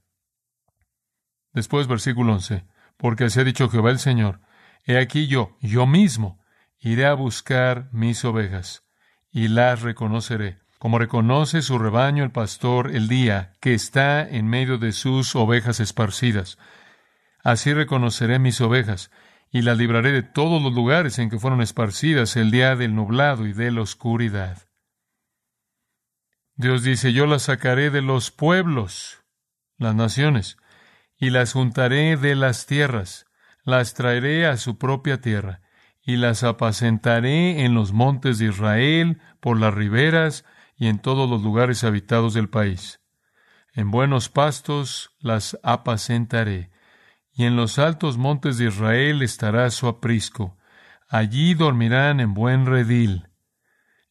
Después, 1.53 1.87
versículo 1.87 2.33
11, 2.33 2.67
porque 2.97 3.25
así 3.25 3.41
ha 3.41 3.45
dicho 3.45 3.69
Jehová 3.69 3.91
el 3.91 3.99
Señor, 3.99 4.41
he 4.85 4.99
aquí 4.99 5.27
yo, 5.27 5.57
yo 5.61 5.87
mismo, 5.87 6.43
iré 6.79 7.07
a 7.07 7.15
buscar 7.15 7.89
mis 7.93 8.25
ovejas, 8.25 8.85
y 9.31 9.49
las 9.49 9.83
reconoceré, 9.83 10.64
como 10.85 10.99
reconoce 10.99 11.63
su 11.63 11.79
rebaño 11.79 12.25
el 12.25 12.31
pastor 12.31 12.95
el 12.95 13.09
día 13.09 13.55
que 13.63 13.73
está 13.73 14.21
en 14.21 14.47
medio 14.47 14.77
de 14.77 14.93
sus 14.93 15.35
ovejas 15.35 15.81
esparcidas. 15.81 16.59
Así 17.43 17.73
reconoceré 17.73 18.39
mis 18.39 18.61
ovejas, 18.61 19.11
y 19.51 19.63
las 19.63 19.79
libraré 19.79 20.13
de 20.13 20.23
todos 20.23 20.63
los 20.63 20.75
lugares 20.75 21.19
en 21.19 21.31
que 21.31 21.39
fueron 21.39 21.63
esparcidas 21.63 22.37
el 22.37 22.51
día 22.51 22.77
del 22.77 22.95
nublado 22.95 23.47
y 23.47 23.55
de 23.55 23.71
la 23.71 23.81
oscuridad. 23.81 24.59
Dios 26.55 26.83
dice, 26.83 27.15
yo 27.15 27.25
las 27.25 27.45
sacaré 27.45 27.89
de 27.89 28.03
los 28.03 28.31
pueblos, 28.31 29.25
las 29.79 29.95
naciones, 29.95 30.59
y 31.17 31.31
las 31.31 31.55
juntaré 31.55 32.19
de 32.19 32.35
las 32.35 32.67
tierras, 32.67 33.25
las 33.63 33.95
traeré 33.95 34.47
a 34.47 34.59
su 34.59 34.77
propia 34.77 35.23
tierra, 35.23 35.63
y 36.03 36.17
las 36.17 36.43
apacentaré 36.45 37.65
en 37.65 37.73
los 37.73 37.95
montes 37.95 38.37
de 38.37 38.49
Israel, 38.49 39.23
por 39.41 39.59
las 39.59 39.73
riberas 39.73 40.45
y 40.85 40.89
en 40.89 40.99
todos 40.99 41.31
los 41.31 41.43
lugares 41.43 41.83
habitados 41.83 42.35
del 42.35 42.51
país. 42.51 43.01
En 43.73 43.91
buenos 43.91 44.29
pastos 44.29 45.13
las 45.19 45.59
apacentaré, 45.63 46.71
y 47.33 47.45
en 47.45 47.57
los 47.57 47.79
altos 47.79 48.19
montes 48.19 48.59
de 48.59 48.67
Israel 48.67 49.23
estará 49.23 49.71
su 49.71 49.89
aprisco. 49.89 50.59
Allí 51.09 51.55
dormirán 51.55 52.21
en 52.21 52.35
buen 52.35 52.67
redil, 52.67 53.31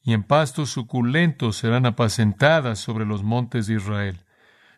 y 0.02 0.14
en 0.14 0.24
pastos 0.24 0.72
suculentos 0.72 1.58
serán 1.58 1.86
apacentadas 1.86 2.80
sobre 2.80 3.06
los 3.06 3.22
montes 3.22 3.68
de 3.68 3.76
Israel. 3.76 4.26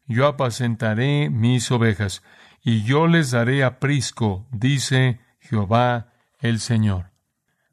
Yo 0.05 0.27
apacentaré 0.27 1.29
mis 1.29 1.71
ovejas, 1.71 2.23
y 2.61 2.83
yo 2.83 3.07
les 3.07 3.31
daré 3.31 3.63
aprisco, 3.63 4.45
dice 4.51 5.21
Jehová 5.39 6.11
el 6.39 6.59
Señor. 6.59 7.11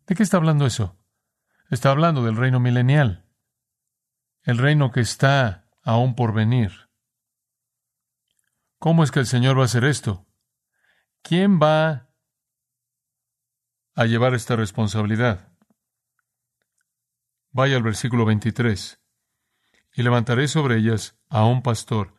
¿De 0.06 0.14
qué 0.14 0.22
está 0.22 0.36
hablando 0.36 0.64
eso? 0.64 0.96
Está 1.70 1.90
hablando 1.90 2.22
del 2.22 2.36
reino 2.36 2.60
milenial, 2.60 3.21
el 4.44 4.58
reino 4.58 4.90
que 4.90 5.00
está 5.00 5.68
aún 5.82 6.14
por 6.14 6.32
venir. 6.32 6.88
¿Cómo 8.78 9.04
es 9.04 9.10
que 9.10 9.20
el 9.20 9.26
Señor 9.26 9.56
va 9.56 9.62
a 9.62 9.66
hacer 9.66 9.84
esto? 9.84 10.26
¿Quién 11.22 11.60
va 11.60 12.10
a 13.94 14.06
llevar 14.06 14.34
esta 14.34 14.56
responsabilidad? 14.56 15.52
Vaya 17.50 17.76
al 17.76 17.82
versículo 17.82 18.24
23. 18.24 18.98
Y 19.94 20.02
levantaré 20.02 20.48
sobre 20.48 20.78
ellas 20.78 21.16
a 21.28 21.44
un 21.44 21.62
pastor, 21.62 22.16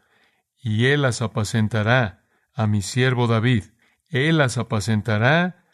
y 0.61 0.85
él 0.85 1.01
las 1.01 1.21
apacentará 1.21 2.25
a 2.53 2.67
mi 2.67 2.81
siervo 2.81 3.27
David. 3.27 3.65
Él 4.07 4.37
las 4.37 4.57
apacentará, 4.57 5.65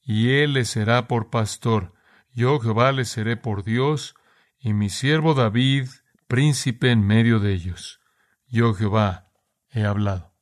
y 0.00 0.30
él 0.30 0.54
les 0.54 0.70
será 0.70 1.08
por 1.08 1.28
pastor. 1.28 1.92
Yo 2.32 2.58
Jehová 2.60 2.92
les 2.92 3.08
seré 3.08 3.36
por 3.36 3.64
Dios, 3.64 4.14
y 4.58 4.72
mi 4.72 4.90
siervo 4.90 5.34
David 5.34 5.88
príncipe 6.26 6.90
en 6.90 7.06
medio 7.06 7.40
de 7.40 7.52
ellos. 7.52 8.00
Yo 8.46 8.74
Jehová 8.74 9.30
he 9.70 9.84
hablado. 9.84 10.34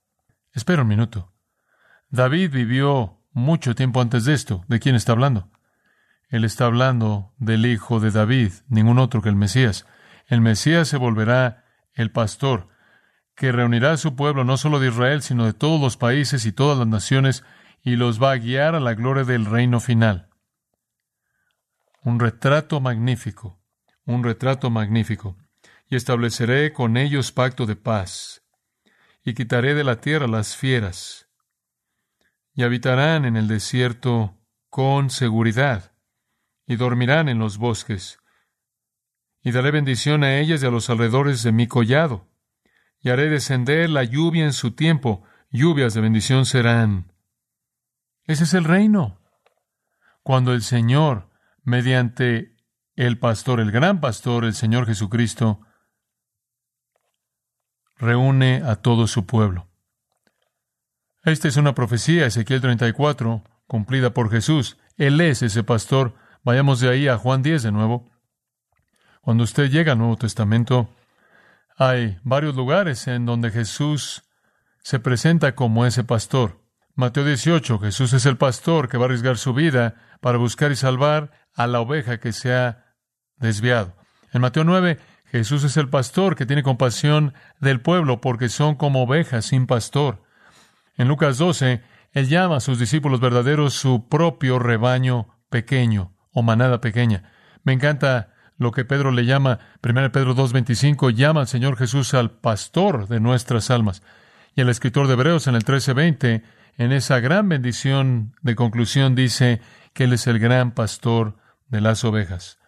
Espera 0.52 0.82
un 0.82 0.88
minuto. 0.88 1.32
David 2.08 2.50
vivió 2.50 3.20
mucho 3.32 3.74
tiempo 3.74 4.00
antes 4.00 4.24
de 4.24 4.34
esto. 4.34 4.64
¿De 4.68 4.80
quién 4.80 4.94
está 4.94 5.12
hablando? 5.12 5.50
Él 6.28 6.44
está 6.44 6.64
hablando 6.64 7.34
del 7.38 7.66
hijo 7.66 8.00
de 8.00 8.10
David, 8.10 8.52
ningún 8.68 8.98
otro 8.98 9.22
que 9.22 9.28
el 9.28 9.36
Mesías. 9.36 9.86
El 10.26 10.40
Mesías 10.40 10.88
se 10.88 10.96
volverá 10.96 11.64
el 11.92 12.10
pastor, 12.10 12.68
que 13.36 13.52
reunirá 13.52 13.92
a 13.92 13.96
su 13.96 14.16
pueblo 14.16 14.44
no 14.44 14.56
solo 14.56 14.80
de 14.80 14.88
Israel, 14.88 15.22
sino 15.22 15.44
de 15.44 15.52
todos 15.52 15.80
los 15.80 15.96
países 15.96 16.46
y 16.46 16.52
todas 16.52 16.78
las 16.78 16.86
naciones, 16.86 17.44
y 17.82 17.96
los 17.96 18.20
va 18.20 18.32
a 18.32 18.38
guiar 18.38 18.74
a 18.74 18.80
la 18.80 18.94
gloria 18.94 19.24
del 19.24 19.44
reino 19.44 19.78
final. 19.78 20.28
Un 22.02 22.18
retrato 22.18 22.80
magnífico, 22.80 23.60
un 24.06 24.24
retrato 24.24 24.70
magnífico. 24.70 25.36
Y 25.88 25.96
estableceré 25.96 26.72
con 26.72 26.96
ellos 26.96 27.30
pacto 27.30 27.66
de 27.66 27.76
paz, 27.76 28.42
y 29.22 29.34
quitaré 29.34 29.74
de 29.74 29.84
la 29.84 30.00
tierra 30.00 30.26
las 30.26 30.56
fieras, 30.56 31.28
y 32.54 32.62
habitarán 32.62 33.24
en 33.24 33.36
el 33.36 33.46
desierto 33.46 34.36
con 34.68 35.10
seguridad, 35.10 35.92
y 36.66 36.76
dormirán 36.76 37.28
en 37.28 37.38
los 37.38 37.58
bosques. 37.58 38.18
Y 39.42 39.52
daré 39.52 39.70
bendición 39.70 40.24
a 40.24 40.38
ellas 40.38 40.62
y 40.62 40.66
a 40.66 40.70
los 40.70 40.90
alrededores 40.90 41.44
de 41.44 41.52
mi 41.52 41.68
collado, 41.68 42.26
y 43.00 43.10
haré 43.10 43.28
descender 43.28 43.88
la 43.88 44.02
lluvia 44.02 44.44
en 44.44 44.52
su 44.52 44.72
tiempo, 44.72 45.22
lluvias 45.50 45.94
de 45.94 46.00
bendición 46.00 46.46
serán. 46.46 47.12
Ese 48.24 48.42
es 48.42 48.54
el 48.54 48.64
reino. 48.64 49.20
Cuando 50.24 50.52
el 50.52 50.62
Señor, 50.62 51.30
mediante 51.62 52.55
el 52.96 53.18
pastor, 53.18 53.60
el 53.60 53.70
gran 53.70 54.00
pastor, 54.00 54.44
el 54.44 54.54
Señor 54.54 54.86
Jesucristo, 54.86 55.60
reúne 57.98 58.62
a 58.64 58.76
todo 58.76 59.06
su 59.06 59.26
pueblo. 59.26 59.68
Esta 61.24 61.48
es 61.48 61.56
una 61.56 61.74
profecía, 61.74 62.26
Ezequiel 62.26 62.60
34, 62.60 63.42
cumplida 63.66 64.10
por 64.10 64.30
Jesús. 64.30 64.78
Él 64.96 65.20
es 65.20 65.42
ese 65.42 65.62
pastor. 65.62 66.14
Vayamos 66.42 66.80
de 66.80 66.88
ahí 66.88 67.08
a 67.08 67.18
Juan 67.18 67.42
10 67.42 67.64
de 67.64 67.72
nuevo. 67.72 68.08
Cuando 69.20 69.44
usted 69.44 69.70
llega 69.70 69.92
al 69.92 69.98
Nuevo 69.98 70.16
Testamento, 70.16 70.88
hay 71.76 72.18
varios 72.22 72.54
lugares 72.54 73.06
en 73.08 73.26
donde 73.26 73.50
Jesús 73.50 74.22
se 74.82 75.00
presenta 75.00 75.54
como 75.54 75.84
ese 75.84 76.04
pastor. 76.04 76.62
Mateo 76.94 77.24
18, 77.24 77.80
Jesús 77.80 78.12
es 78.12 78.24
el 78.24 78.38
pastor 78.38 78.88
que 78.88 78.96
va 78.96 79.04
a 79.04 79.06
arriesgar 79.06 79.36
su 79.36 79.52
vida 79.52 79.96
para 80.20 80.38
buscar 80.38 80.70
y 80.70 80.76
salvar 80.76 81.32
a 81.54 81.66
la 81.66 81.80
oveja 81.80 82.20
que 82.20 82.32
se 82.32 82.54
ha 82.54 82.85
desviado. 83.38 83.94
En 84.32 84.40
Mateo 84.40 84.64
9, 84.64 84.98
Jesús 85.30 85.64
es 85.64 85.76
el 85.76 85.88
pastor 85.88 86.36
que 86.36 86.46
tiene 86.46 86.62
compasión 86.62 87.34
del 87.60 87.80
pueblo 87.80 88.20
porque 88.20 88.48
son 88.48 88.76
como 88.76 89.02
ovejas 89.02 89.46
sin 89.46 89.66
pastor. 89.66 90.22
En 90.96 91.08
Lucas 91.08 91.38
12, 91.38 91.82
Él 92.12 92.28
llama 92.28 92.56
a 92.56 92.60
sus 92.60 92.78
discípulos 92.78 93.20
verdaderos 93.20 93.74
su 93.74 94.08
propio 94.08 94.58
rebaño 94.58 95.28
pequeño 95.50 96.12
o 96.32 96.42
manada 96.42 96.80
pequeña. 96.80 97.30
Me 97.64 97.72
encanta 97.72 98.32
lo 98.58 98.72
que 98.72 98.84
Pedro 98.84 99.10
le 99.10 99.26
llama, 99.26 99.58
1 99.82 100.12
Pedro 100.12 100.34
2.25, 100.34 101.12
llama 101.12 101.40
al 101.40 101.48
Señor 101.48 101.76
Jesús 101.76 102.14
al 102.14 102.30
pastor 102.30 103.08
de 103.08 103.20
nuestras 103.20 103.70
almas. 103.70 104.02
Y 104.54 104.62
el 104.62 104.68
escritor 104.68 105.06
de 105.06 105.14
Hebreos 105.14 105.46
en 105.46 105.54
el 105.54 105.64
13:20, 105.64 106.42
en 106.78 106.92
esa 106.92 107.20
gran 107.20 107.48
bendición 107.48 108.34
de 108.42 108.54
conclusión, 108.54 109.14
dice 109.14 109.60
que 109.92 110.04
Él 110.04 110.14
es 110.14 110.26
el 110.26 110.38
gran 110.38 110.72
pastor 110.72 111.36
de 111.68 111.80
las 111.80 112.04
ovejas. 112.04 112.58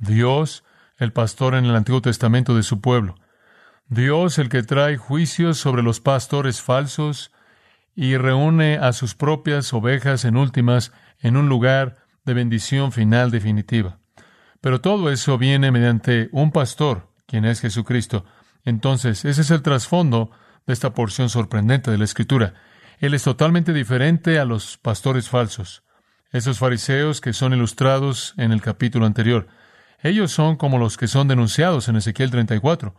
Dios, 0.00 0.64
el 0.96 1.12
pastor 1.12 1.54
en 1.54 1.66
el 1.66 1.76
Antiguo 1.76 2.02
Testamento 2.02 2.56
de 2.56 2.62
su 2.62 2.80
pueblo. 2.80 3.14
Dios, 3.86 4.38
el 4.38 4.48
que 4.48 4.62
trae 4.62 4.96
juicios 4.96 5.58
sobre 5.58 5.82
los 5.82 6.00
pastores 6.00 6.62
falsos 6.62 7.32
y 7.94 8.16
reúne 8.16 8.78
a 8.78 8.92
sus 8.92 9.14
propias 9.14 9.72
ovejas 9.72 10.24
en 10.24 10.36
últimas 10.36 10.92
en 11.18 11.36
un 11.36 11.48
lugar 11.48 12.06
de 12.24 12.34
bendición 12.34 12.92
final 12.92 13.30
definitiva. 13.30 13.98
Pero 14.60 14.80
todo 14.80 15.10
eso 15.10 15.38
viene 15.38 15.70
mediante 15.70 16.28
un 16.32 16.50
pastor, 16.50 17.08
quien 17.26 17.44
es 17.44 17.60
Jesucristo. 17.60 18.24
Entonces, 18.64 19.24
ese 19.24 19.42
es 19.42 19.50
el 19.50 19.62
trasfondo 19.62 20.30
de 20.66 20.72
esta 20.72 20.94
porción 20.94 21.28
sorprendente 21.28 21.90
de 21.90 21.98
la 21.98 22.04
Escritura. 22.04 22.54
Él 22.98 23.14
es 23.14 23.22
totalmente 23.22 23.72
diferente 23.72 24.38
a 24.38 24.44
los 24.44 24.76
pastores 24.76 25.28
falsos, 25.28 25.82
esos 26.32 26.58
fariseos 26.58 27.20
que 27.20 27.32
son 27.32 27.54
ilustrados 27.54 28.34
en 28.36 28.52
el 28.52 28.60
capítulo 28.60 29.06
anterior. 29.06 29.48
Ellos 30.02 30.32
son 30.32 30.56
como 30.56 30.78
los 30.78 30.96
que 30.96 31.08
son 31.08 31.28
denunciados 31.28 31.88
en 31.88 31.96
Ezequiel 31.96 32.30
34. 32.30 32.94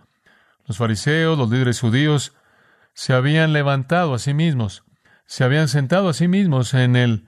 Los 0.68 0.78
fariseos, 0.78 1.38
los 1.38 1.50
líderes 1.50 1.80
judíos, 1.80 2.34
se 2.94 3.14
habían 3.14 3.54
levantado 3.54 4.14
a 4.14 4.20
sí 4.20 4.34
mismos, 4.34 4.84
se 5.26 5.44
habían 5.44 5.68
sentado 5.68 6.10
a 6.10 6.14
sí 6.14 6.28
mismos 6.28 6.74
en 6.74 6.96
el 6.96 7.28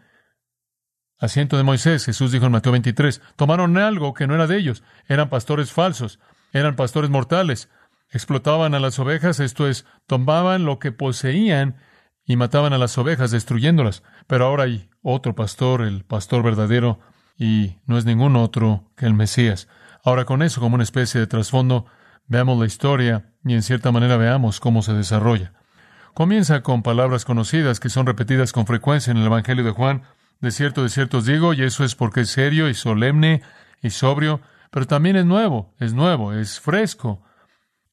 asiento 1.19 1.57
de 1.57 1.63
Moisés. 1.63 2.05
Jesús 2.05 2.31
dijo 2.31 2.45
en 2.45 2.51
Mateo 2.51 2.71
23, 2.71 3.21
tomaron 3.35 3.77
algo 3.77 4.13
que 4.13 4.27
no 4.27 4.35
era 4.35 4.45
de 4.45 4.57
ellos, 4.57 4.83
eran 5.07 5.29
pastores 5.29 5.71
falsos, 5.71 6.19
eran 6.51 6.75
pastores 6.75 7.09
mortales, 7.09 7.69
explotaban 8.11 8.75
a 8.75 8.79
las 8.79 8.99
ovejas, 8.99 9.39
esto 9.39 9.67
es, 9.67 9.85
tomaban 10.05 10.65
lo 10.65 10.77
que 10.79 10.91
poseían 10.91 11.77
y 12.25 12.35
mataban 12.35 12.73
a 12.73 12.77
las 12.77 12.97
ovejas, 12.97 13.31
destruyéndolas. 13.31 14.03
Pero 14.27 14.45
ahora 14.45 14.63
hay 14.63 14.89
otro 15.01 15.33
pastor, 15.33 15.81
el 15.81 16.03
pastor 16.03 16.43
verdadero, 16.43 16.99
y 17.37 17.77
no 17.85 17.97
es 17.97 18.05
ningún 18.05 18.35
otro 18.35 18.91
que 18.95 19.05
el 19.05 19.13
Mesías. 19.13 19.67
Ahora 20.03 20.25
con 20.25 20.41
eso 20.41 20.61
como 20.61 20.75
una 20.75 20.83
especie 20.83 21.19
de 21.19 21.27
trasfondo, 21.27 21.85
veamos 22.27 22.59
la 22.59 22.65
historia 22.65 23.33
y 23.45 23.53
en 23.53 23.63
cierta 23.63 23.91
manera 23.91 24.17
veamos 24.17 24.59
cómo 24.59 24.81
se 24.81 24.93
desarrolla. 24.93 25.53
Comienza 26.13 26.61
con 26.61 26.83
palabras 26.83 27.25
conocidas 27.25 27.79
que 27.79 27.89
son 27.89 28.05
repetidas 28.05 28.51
con 28.51 28.67
frecuencia 28.67 29.11
en 29.11 29.17
el 29.17 29.25
Evangelio 29.25 29.63
de 29.63 29.71
Juan. 29.71 30.03
De 30.41 30.51
cierto, 30.51 30.83
de 30.83 30.89
cierto 30.89 31.17
os 31.17 31.25
digo, 31.25 31.53
y 31.53 31.63
eso 31.63 31.83
es 31.83 31.95
porque 31.95 32.21
es 32.21 32.29
serio 32.29 32.69
y 32.69 32.75
solemne 32.75 33.41
y 33.81 33.89
sobrio, 33.89 34.41
pero 34.69 34.85
también 34.85 35.15
es 35.15 35.25
nuevo, 35.25 35.73
es 35.79 35.93
nuevo, 35.93 36.33
es 36.33 36.59
fresco. 36.59 37.23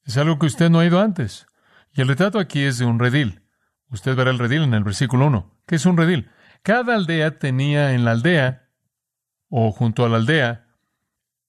Es 0.05 0.17
algo 0.19 0.39
que 0.39 0.47
usted 0.47 0.69
no 0.69 0.79
ha 0.79 0.83
oído 0.83 1.01
antes. 1.01 1.47
Y 1.93 2.03
el 2.03 2.09
retrato 2.09 2.39
aquí 2.39 2.63
es 2.63 2.79
de 2.79 2.85
un 2.85 2.99
redil. 2.99 3.43
Usted 3.91 4.15
verá 4.15 4.31
el 4.31 4.39
redil 4.39 4.63
en 4.63 4.75
el 4.75 4.85
versículo 4.85 5.27
1. 5.27 5.63
¿Qué 5.67 5.77
es 5.77 5.87
un 5.87 5.97
redil? 5.97 6.31
Cada 6.63 6.95
aldea 6.95 7.39
tenía 7.39 7.93
en 7.93 8.05
la 8.05 8.13
aldea, 8.13 8.60
o 9.51 9.73
junto 9.73 10.05
a 10.05 10.09
la 10.09 10.17
aldea, 10.17 10.67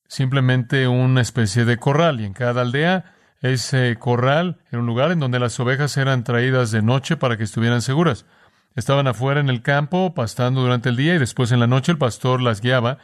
simplemente 0.07 0.87
una 0.87 1.21
especie 1.21 1.63
de 1.63 1.77
corral, 1.77 2.19
y 2.19 2.25
en 2.25 2.33
cada 2.33 2.61
aldea 2.61 3.15
ese 3.41 3.95
corral 3.97 4.59
era 4.69 4.79
un 4.79 4.85
lugar 4.85 5.11
en 5.11 5.19
donde 5.19 5.39
las 5.39 5.59
ovejas 5.59 5.97
eran 5.97 6.23
traídas 6.23 6.71
de 6.71 6.81
noche 6.81 7.17
para 7.17 7.37
que 7.37 7.43
estuvieran 7.43 7.81
seguras. 7.81 8.25
Estaban 8.75 9.07
afuera 9.07 9.39
en 9.39 9.49
el 9.49 9.61
campo, 9.61 10.13
pastando 10.13 10.61
durante 10.61 10.89
el 10.89 10.95
día 10.95 11.15
y 11.15 11.19
después 11.19 11.51
en 11.51 11.59
la 11.59 11.67
noche 11.67 11.91
el 11.91 11.97
pastor 11.97 12.41
las 12.41 12.61
guiaba. 12.61 12.99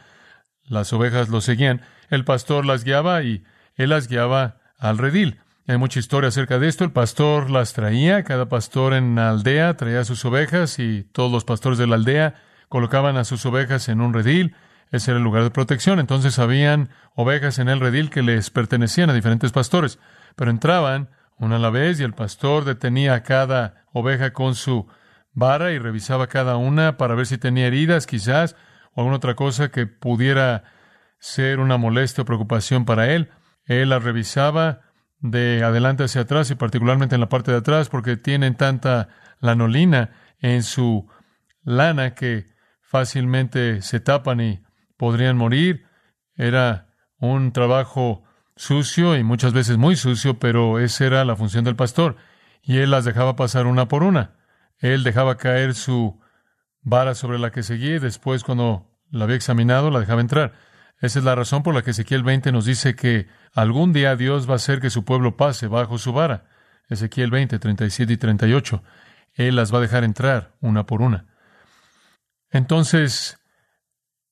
Las 0.64 0.92
ovejas 0.92 1.28
lo 1.28 1.40
seguían. 1.40 1.82
El 2.08 2.24
pastor 2.24 2.64
las 2.64 2.84
guiaba 2.84 3.22
y 3.22 3.44
él 3.74 3.90
las 3.90 4.08
guiaba 4.08 4.60
al 4.78 4.96
redil. 4.96 5.40
Hay 5.66 5.76
mucha 5.76 5.98
historia 5.98 6.28
acerca 6.28 6.58
de 6.58 6.68
esto. 6.68 6.84
El 6.84 6.92
pastor 6.92 7.50
las 7.50 7.74
traía, 7.74 8.22
cada 8.22 8.48
pastor 8.48 8.94
en 8.94 9.16
la 9.16 9.30
aldea 9.30 9.76
traía 9.76 10.04
sus 10.04 10.24
ovejas 10.24 10.78
y 10.78 11.02
todos 11.02 11.30
los 11.30 11.44
pastores 11.44 11.78
de 11.78 11.86
la 11.86 11.96
aldea 11.96 12.34
colocaban 12.68 13.16
a 13.16 13.24
sus 13.24 13.44
ovejas 13.44 13.88
en 13.88 14.00
un 14.00 14.14
redil. 14.14 14.54
Ese 14.90 15.10
era 15.10 15.18
el 15.18 15.24
lugar 15.24 15.42
de 15.42 15.50
protección. 15.50 15.98
Entonces 15.98 16.38
habían 16.38 16.90
ovejas 17.14 17.58
en 17.58 17.68
el 17.68 17.80
redil 17.80 18.10
que 18.10 18.22
les 18.22 18.50
pertenecían 18.50 19.10
a 19.10 19.14
diferentes 19.14 19.52
pastores 19.52 19.98
pero 20.38 20.52
entraban 20.52 21.10
una 21.36 21.56
a 21.56 21.58
la 21.58 21.70
vez 21.70 21.98
y 21.98 22.04
el 22.04 22.14
pastor 22.14 22.64
detenía 22.64 23.14
a 23.14 23.22
cada 23.24 23.84
oveja 23.92 24.32
con 24.32 24.54
su 24.54 24.86
vara 25.32 25.72
y 25.72 25.78
revisaba 25.78 26.28
cada 26.28 26.56
una 26.56 26.96
para 26.96 27.16
ver 27.16 27.26
si 27.26 27.38
tenía 27.38 27.66
heridas 27.66 28.06
quizás 28.06 28.54
o 28.94 29.00
alguna 29.00 29.16
otra 29.16 29.34
cosa 29.34 29.70
que 29.70 29.88
pudiera 29.88 30.62
ser 31.18 31.58
una 31.58 31.76
molestia 31.76 32.22
o 32.22 32.24
preocupación 32.24 32.84
para 32.84 33.12
él. 33.12 33.30
Él 33.64 33.88
las 33.88 34.04
revisaba 34.04 34.82
de 35.18 35.64
adelante 35.64 36.04
hacia 36.04 36.20
atrás 36.20 36.52
y 36.52 36.54
particularmente 36.54 37.16
en 37.16 37.20
la 37.20 37.28
parte 37.28 37.50
de 37.50 37.58
atrás 37.58 37.88
porque 37.88 38.16
tienen 38.16 38.54
tanta 38.54 39.08
lanolina 39.40 40.10
en 40.38 40.62
su 40.62 41.08
lana 41.64 42.14
que 42.14 42.46
fácilmente 42.80 43.82
se 43.82 43.98
tapan 43.98 44.40
y 44.40 44.60
podrían 44.98 45.38
morir. 45.38 45.86
Era 46.36 46.88
un 47.16 47.52
trabajo 47.52 48.22
sucio 48.56 49.16
y 49.16 49.24
muchas 49.24 49.54
veces 49.54 49.78
muy 49.78 49.96
sucio, 49.96 50.38
pero 50.38 50.78
esa 50.78 51.06
era 51.06 51.24
la 51.24 51.36
función 51.36 51.64
del 51.64 51.76
pastor. 51.76 52.16
Y 52.62 52.78
él 52.78 52.90
las 52.90 53.06
dejaba 53.06 53.34
pasar 53.36 53.66
una 53.66 53.88
por 53.88 54.02
una. 54.02 54.34
Él 54.78 55.04
dejaba 55.04 55.38
caer 55.38 55.74
su 55.74 56.20
vara 56.82 57.14
sobre 57.14 57.38
la 57.38 57.50
que 57.50 57.62
seguía 57.62 57.96
y 57.96 57.98
después 57.98 58.44
cuando 58.44 58.90
la 59.10 59.24
había 59.24 59.36
examinado 59.36 59.90
la 59.90 60.00
dejaba 60.00 60.20
entrar. 60.20 60.52
Esa 61.00 61.20
es 61.20 61.24
la 61.24 61.34
razón 61.34 61.62
por 61.62 61.74
la 61.74 61.82
que 61.82 61.92
Ezequiel 61.92 62.24
20 62.24 62.52
nos 62.52 62.64
dice 62.64 62.94
que 62.94 63.28
algún 63.54 63.92
día 63.92 64.16
Dios 64.16 64.48
va 64.48 64.54
a 64.54 64.56
hacer 64.56 64.80
que 64.80 64.90
su 64.90 65.04
pueblo 65.04 65.36
pase 65.36 65.68
bajo 65.68 65.96
su 65.96 66.12
vara. 66.12 66.46
Ezequiel 66.88 67.30
20, 67.30 67.58
37 67.58 68.12
y 68.12 68.16
38. 68.16 68.82
Él 69.34 69.56
las 69.56 69.72
va 69.72 69.78
a 69.78 69.82
dejar 69.82 70.04
entrar 70.04 70.54
una 70.60 70.86
por 70.86 71.02
una. 71.02 71.26
Entonces, 72.50 73.38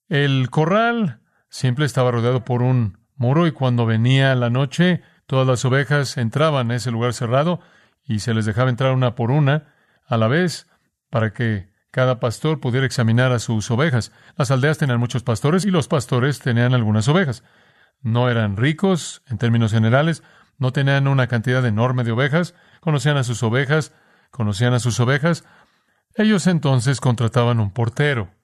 el 0.09 0.51
corral 0.51 1.21
siempre 1.49 1.85
estaba 1.85 2.11
rodeado 2.11 2.45
por 2.45 2.63
un 2.63 2.99
muro 3.17 3.47
y 3.47 3.53
cuando 3.53 3.87
venía 3.87 4.35
la 4.35 4.51
noche, 4.51 5.03
todas 5.27 5.47
las 5.47 5.65
ovejas 5.65 6.17
entraban 6.17 6.71
a 6.71 6.77
ese 6.77 6.91
lugar 6.91 7.13
cerrado 7.13 7.61
y 8.05 8.21
se 8.21 8.35
les 8.35 8.47
dejaba 8.47 8.71
entrar 8.71 8.93
una 8.93 9.15
por 9.15 9.31
una 9.31 9.75
a 10.07 10.17
la 10.17 10.29
vez 10.29 10.69
para 11.11 11.33
que 11.33 11.71
cada 11.91 12.21
pastor 12.21 12.61
pudiera 12.61 12.87
examinar 12.87 13.33
a 13.33 13.39
sus 13.39 13.71
ovejas. 13.71 14.13
Las 14.37 14.51
aldeas 14.51 14.79
tenían 14.79 15.01
muchos 15.01 15.23
pastores 15.23 15.65
y 15.65 15.71
los 15.71 15.89
pastores 15.89 16.41
tenían 16.41 16.75
algunas 16.75 17.09
ovejas. 17.09 17.43
No 18.03 18.29
eran 18.29 18.57
ricos 18.57 19.23
en 19.27 19.39
términos 19.39 19.73
generales, 19.73 20.23
no 20.59 20.73
tenían 20.73 21.09
una 21.09 21.27
cantidad 21.27 21.65
enorme 21.65 22.05
de 22.05 22.13
ovejas, 22.13 22.55
conocían 22.81 23.17
a 23.17 23.25
sus 23.25 23.43
ovejas, 23.43 23.93
conocían 24.31 24.75
a 24.75 24.79
sus 24.79 25.01
ovejas. 25.01 25.45
Ellos 26.15 26.47
entonces 26.47 27.01
contrataban 27.01 27.61
un 27.61 27.71
portero. 27.71 28.36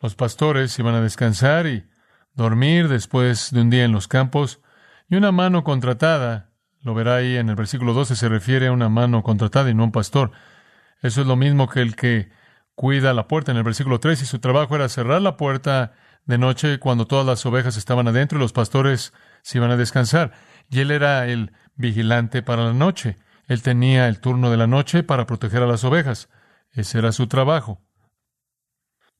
Los 0.00 0.14
pastores 0.14 0.78
iban 0.78 0.94
a 0.94 1.02
descansar 1.02 1.66
y 1.66 1.86
dormir 2.34 2.88
después 2.88 3.50
de 3.52 3.60
un 3.60 3.70
día 3.70 3.84
en 3.84 3.92
los 3.92 4.08
campos, 4.08 4.60
y 5.08 5.16
una 5.16 5.30
mano 5.30 5.62
contratada, 5.62 6.50
lo 6.82 6.94
verá 6.94 7.16
ahí 7.16 7.36
en 7.36 7.50
el 7.50 7.56
versículo 7.56 7.92
12, 7.92 8.16
se 8.16 8.28
refiere 8.28 8.68
a 8.68 8.72
una 8.72 8.88
mano 8.88 9.22
contratada 9.22 9.68
y 9.68 9.74
no 9.74 9.82
a 9.82 9.86
un 9.86 9.92
pastor. 9.92 10.32
Eso 11.02 11.20
es 11.20 11.26
lo 11.26 11.36
mismo 11.36 11.68
que 11.68 11.82
el 11.82 11.96
que 11.96 12.30
cuida 12.74 13.12
la 13.12 13.28
puerta 13.28 13.50
en 13.50 13.58
el 13.58 13.62
versículo 13.62 14.00
3, 14.00 14.22
y 14.22 14.26
su 14.26 14.38
trabajo 14.38 14.74
era 14.74 14.88
cerrar 14.88 15.20
la 15.20 15.36
puerta 15.36 15.92
de 16.24 16.38
noche 16.38 16.78
cuando 16.78 17.06
todas 17.06 17.26
las 17.26 17.44
ovejas 17.44 17.76
estaban 17.76 18.08
adentro 18.08 18.38
y 18.38 18.40
los 18.40 18.54
pastores 18.54 19.12
se 19.42 19.58
iban 19.58 19.70
a 19.70 19.76
descansar. 19.76 20.32
Y 20.70 20.80
él 20.80 20.90
era 20.90 21.26
el 21.26 21.52
vigilante 21.74 22.42
para 22.42 22.64
la 22.64 22.72
noche. 22.72 23.16
Él 23.48 23.62
tenía 23.62 24.08
el 24.08 24.20
turno 24.20 24.50
de 24.50 24.56
la 24.56 24.66
noche 24.66 25.02
para 25.02 25.26
proteger 25.26 25.62
a 25.62 25.66
las 25.66 25.84
ovejas. 25.84 26.30
Ese 26.72 26.98
era 26.98 27.12
su 27.12 27.26
trabajo. 27.26 27.82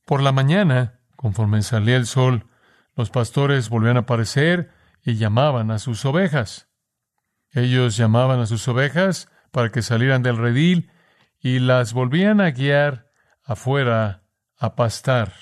Por 0.05 0.21
la 0.21 0.31
mañana, 0.31 0.99
conforme 1.15 1.61
salía 1.61 1.97
el 1.97 2.05
sol, 2.05 2.47
los 2.95 3.09
pastores 3.09 3.69
volvían 3.69 3.97
a 3.97 4.01
aparecer 4.01 4.71
y 5.03 5.15
llamaban 5.15 5.71
a 5.71 5.79
sus 5.79 6.05
ovejas. 6.05 6.69
Ellos 7.51 7.97
llamaban 7.97 8.39
a 8.39 8.45
sus 8.45 8.67
ovejas 8.67 9.29
para 9.51 9.69
que 9.69 9.81
salieran 9.81 10.23
del 10.23 10.37
redil 10.37 10.91
y 11.39 11.59
las 11.59 11.93
volvían 11.93 12.41
a 12.41 12.51
guiar 12.51 13.11
afuera 13.43 14.23
a 14.57 14.75
pastar. 14.75 15.33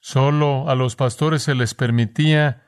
Solo 0.00 0.68
a 0.68 0.74
los 0.74 0.96
pastores 0.96 1.42
se 1.42 1.54
les 1.54 1.74
permitía 1.74 2.66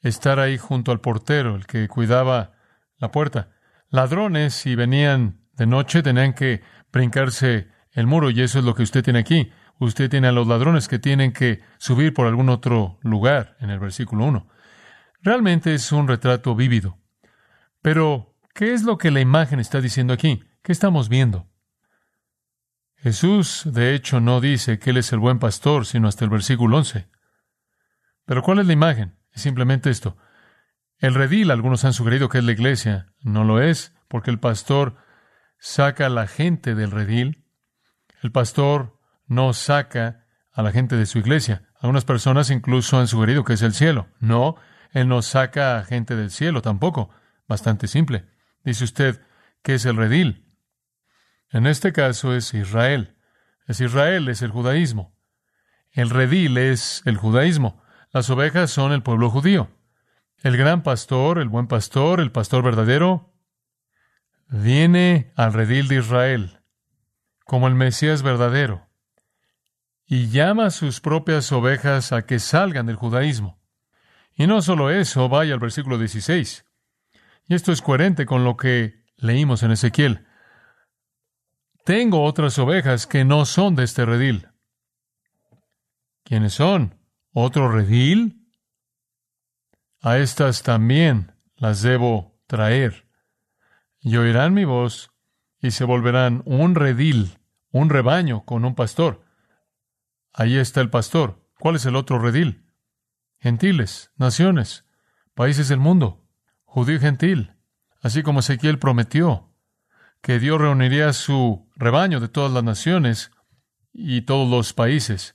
estar 0.00 0.38
ahí 0.38 0.58
junto 0.58 0.92
al 0.92 1.00
portero, 1.00 1.56
el 1.56 1.66
que 1.66 1.88
cuidaba 1.88 2.52
la 2.96 3.10
puerta. 3.10 3.50
Ladrones, 3.88 4.54
si 4.54 4.74
venían 4.74 5.48
de 5.52 5.66
noche, 5.66 6.02
tenían 6.02 6.34
que 6.34 6.62
brincarse 6.92 7.68
el 7.92 8.06
muro, 8.06 8.30
y 8.30 8.42
eso 8.42 8.58
es 8.58 8.64
lo 8.64 8.74
que 8.74 8.82
usted 8.82 9.02
tiene 9.02 9.18
aquí. 9.18 9.50
Usted 9.78 10.10
tiene 10.10 10.28
a 10.28 10.32
los 10.32 10.46
ladrones 10.46 10.88
que 10.88 10.98
tienen 10.98 11.32
que 11.32 11.62
subir 11.78 12.12
por 12.12 12.26
algún 12.26 12.48
otro 12.48 12.98
lugar 13.02 13.56
en 13.60 13.70
el 13.70 13.78
versículo 13.78 14.24
1. 14.24 14.48
Realmente 15.22 15.74
es 15.74 15.92
un 15.92 16.08
retrato 16.08 16.54
vívido. 16.54 16.98
Pero, 17.80 18.36
¿qué 18.54 18.74
es 18.74 18.82
lo 18.82 18.98
que 18.98 19.10
la 19.10 19.20
imagen 19.20 19.60
está 19.60 19.80
diciendo 19.80 20.12
aquí? 20.12 20.42
¿Qué 20.62 20.72
estamos 20.72 21.08
viendo? 21.08 21.48
Jesús, 22.96 23.62
de 23.64 23.94
hecho, 23.94 24.20
no 24.20 24.40
dice 24.40 24.80
que 24.80 24.90
Él 24.90 24.96
es 24.96 25.12
el 25.12 25.20
buen 25.20 25.38
pastor, 25.38 25.86
sino 25.86 26.08
hasta 26.08 26.24
el 26.24 26.30
versículo 26.30 26.76
11. 26.78 27.08
Pero 28.24 28.42
¿cuál 28.42 28.58
es 28.58 28.66
la 28.66 28.72
imagen? 28.72 29.16
Es 29.32 29.42
simplemente 29.42 29.90
esto. 29.90 30.16
El 30.98 31.14
redil, 31.14 31.52
algunos 31.52 31.84
han 31.84 31.92
sugerido 31.92 32.28
que 32.28 32.38
es 32.38 32.44
la 32.44 32.52
iglesia. 32.52 33.12
No 33.20 33.44
lo 33.44 33.62
es, 33.62 33.94
porque 34.08 34.32
el 34.32 34.40
pastor 34.40 34.96
saca 35.58 36.06
a 36.06 36.10
la 36.10 36.26
gente 36.26 36.74
del 36.74 36.90
redil. 36.90 37.46
El 38.20 38.32
pastor 38.32 38.97
no 39.28 39.52
saca 39.52 40.24
a 40.52 40.62
la 40.62 40.72
gente 40.72 40.96
de 40.96 41.06
su 41.06 41.18
iglesia. 41.18 41.68
Algunas 41.80 42.04
personas 42.04 42.50
incluso 42.50 42.98
han 42.98 43.06
sugerido 43.06 43.44
que 43.44 43.52
es 43.52 43.62
el 43.62 43.74
cielo. 43.74 44.08
No, 44.18 44.56
él 44.90 45.06
no 45.06 45.22
saca 45.22 45.78
a 45.78 45.84
gente 45.84 46.16
del 46.16 46.30
cielo 46.30 46.62
tampoco. 46.62 47.10
Bastante 47.46 47.86
simple. 47.86 48.26
Dice 48.64 48.84
usted, 48.84 49.22
¿qué 49.62 49.74
es 49.74 49.84
el 49.84 49.96
redil? 49.96 50.46
En 51.50 51.66
este 51.66 51.92
caso 51.92 52.34
es 52.34 52.52
Israel. 52.54 53.16
Es 53.66 53.80
Israel, 53.80 54.28
es 54.28 54.42
el 54.42 54.50
judaísmo. 54.50 55.14
El 55.92 56.10
redil 56.10 56.58
es 56.58 57.02
el 57.04 57.16
judaísmo. 57.16 57.82
Las 58.12 58.28
ovejas 58.30 58.70
son 58.70 58.92
el 58.92 59.02
pueblo 59.02 59.30
judío. 59.30 59.70
El 60.42 60.56
gran 60.56 60.82
pastor, 60.82 61.38
el 61.38 61.48
buen 61.48 61.66
pastor, 61.66 62.20
el 62.20 62.32
pastor 62.32 62.62
verdadero, 62.62 63.34
viene 64.48 65.32
al 65.36 65.52
redil 65.52 65.88
de 65.88 65.96
Israel 65.96 66.60
como 67.44 67.66
el 67.68 67.74
Mesías 67.74 68.22
verdadero 68.22 68.87
y 70.10 70.30
llama 70.30 70.66
a 70.66 70.70
sus 70.70 71.00
propias 71.00 71.52
ovejas 71.52 72.12
a 72.12 72.22
que 72.24 72.38
salgan 72.38 72.86
del 72.86 72.96
judaísmo. 72.96 73.60
Y 74.34 74.46
no 74.46 74.62
solo 74.62 74.90
eso, 74.90 75.28
vaya 75.28 75.52
al 75.52 75.60
versículo 75.60 75.98
16. 75.98 76.64
Y 77.46 77.54
esto 77.54 77.72
es 77.72 77.82
coherente 77.82 78.24
con 78.24 78.42
lo 78.42 78.56
que 78.56 79.04
leímos 79.16 79.62
en 79.62 79.72
Ezequiel. 79.72 80.26
Tengo 81.84 82.24
otras 82.24 82.58
ovejas 82.58 83.06
que 83.06 83.24
no 83.26 83.44
son 83.44 83.74
de 83.74 83.84
este 83.84 84.06
redil. 84.06 84.48
¿Quiénes 86.24 86.54
son? 86.54 86.98
¿Otro 87.32 87.70
redil? 87.70 88.48
A 90.00 90.16
estas 90.18 90.62
también 90.62 91.34
las 91.56 91.82
debo 91.82 92.40
traer. 92.46 93.08
Y 94.00 94.16
oirán 94.16 94.54
mi 94.54 94.64
voz 94.64 95.10
y 95.60 95.72
se 95.72 95.84
volverán 95.84 96.42
un 96.46 96.74
redil, 96.74 97.38
un 97.70 97.90
rebaño 97.90 98.44
con 98.44 98.64
un 98.64 98.74
pastor. 98.74 99.27
Ahí 100.38 100.56
está 100.56 100.80
el 100.80 100.88
pastor. 100.88 101.44
¿Cuál 101.58 101.74
es 101.74 101.84
el 101.86 101.96
otro 101.96 102.20
redil? 102.20 102.64
Gentiles, 103.40 104.12
naciones, 104.14 104.84
países 105.34 105.66
del 105.66 105.80
mundo, 105.80 106.24
judío 106.64 107.00
gentil, 107.00 107.56
así 108.02 108.22
como 108.22 108.38
Ezequiel 108.38 108.78
prometió 108.78 109.52
que 110.22 110.38
Dios 110.38 110.60
reuniría 110.60 111.12
su 111.12 111.68
rebaño 111.74 112.20
de 112.20 112.28
todas 112.28 112.52
las 112.52 112.62
naciones 112.62 113.32
y 113.92 114.22
todos 114.22 114.48
los 114.48 114.72
países. 114.74 115.34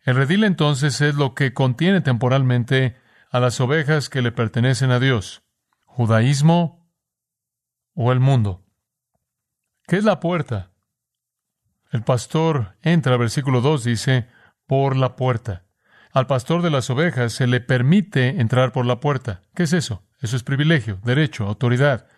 El 0.00 0.16
redil 0.16 0.44
entonces 0.44 1.02
es 1.02 1.16
lo 1.16 1.34
que 1.34 1.52
contiene 1.52 2.00
temporalmente 2.00 2.96
a 3.30 3.40
las 3.40 3.60
ovejas 3.60 4.08
que 4.08 4.22
le 4.22 4.32
pertenecen 4.32 4.90
a 4.90 5.00
Dios, 5.00 5.42
judaísmo 5.84 6.90
o 7.92 8.10
el 8.10 8.20
mundo. 8.20 8.64
¿Qué 9.86 9.98
es 9.98 10.04
la 10.04 10.18
puerta? 10.18 10.73
El 11.94 12.02
pastor 12.02 12.74
entra, 12.82 13.16
versículo 13.16 13.60
2 13.60 13.84
dice, 13.84 14.26
por 14.66 14.96
la 14.96 15.14
puerta. 15.14 15.62
Al 16.10 16.26
pastor 16.26 16.60
de 16.60 16.70
las 16.70 16.90
ovejas 16.90 17.32
se 17.32 17.46
le 17.46 17.60
permite 17.60 18.40
entrar 18.40 18.72
por 18.72 18.84
la 18.84 18.98
puerta. 18.98 19.42
¿Qué 19.54 19.62
es 19.62 19.72
eso? 19.72 20.02
Eso 20.20 20.34
es 20.34 20.42
privilegio, 20.42 20.98
derecho, 21.04 21.46
autoridad, 21.46 22.08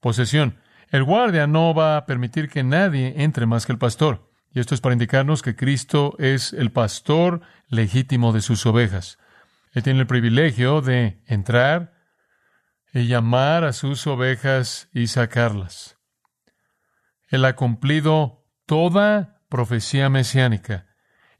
posesión. 0.00 0.62
El 0.88 1.04
guardia 1.04 1.46
no 1.46 1.74
va 1.74 1.98
a 1.98 2.06
permitir 2.06 2.48
que 2.48 2.62
nadie 2.62 3.12
entre 3.18 3.44
más 3.44 3.66
que 3.66 3.72
el 3.72 3.78
pastor. 3.78 4.30
Y 4.50 4.60
esto 4.60 4.74
es 4.74 4.80
para 4.80 4.94
indicarnos 4.94 5.42
que 5.42 5.56
Cristo 5.56 6.16
es 6.18 6.54
el 6.54 6.72
pastor 6.72 7.42
legítimo 7.68 8.32
de 8.32 8.40
sus 8.40 8.64
ovejas. 8.64 9.18
Él 9.72 9.82
tiene 9.82 10.00
el 10.00 10.06
privilegio 10.06 10.80
de 10.80 11.22
entrar 11.26 11.92
y 12.94 13.08
llamar 13.08 13.64
a 13.64 13.74
sus 13.74 14.06
ovejas 14.06 14.88
y 14.94 15.08
sacarlas. 15.08 15.98
Él 17.28 17.44
ha 17.44 17.56
cumplido 17.56 18.35
toda 18.66 19.40
profecía 19.48 20.08
mesiánica. 20.10 20.86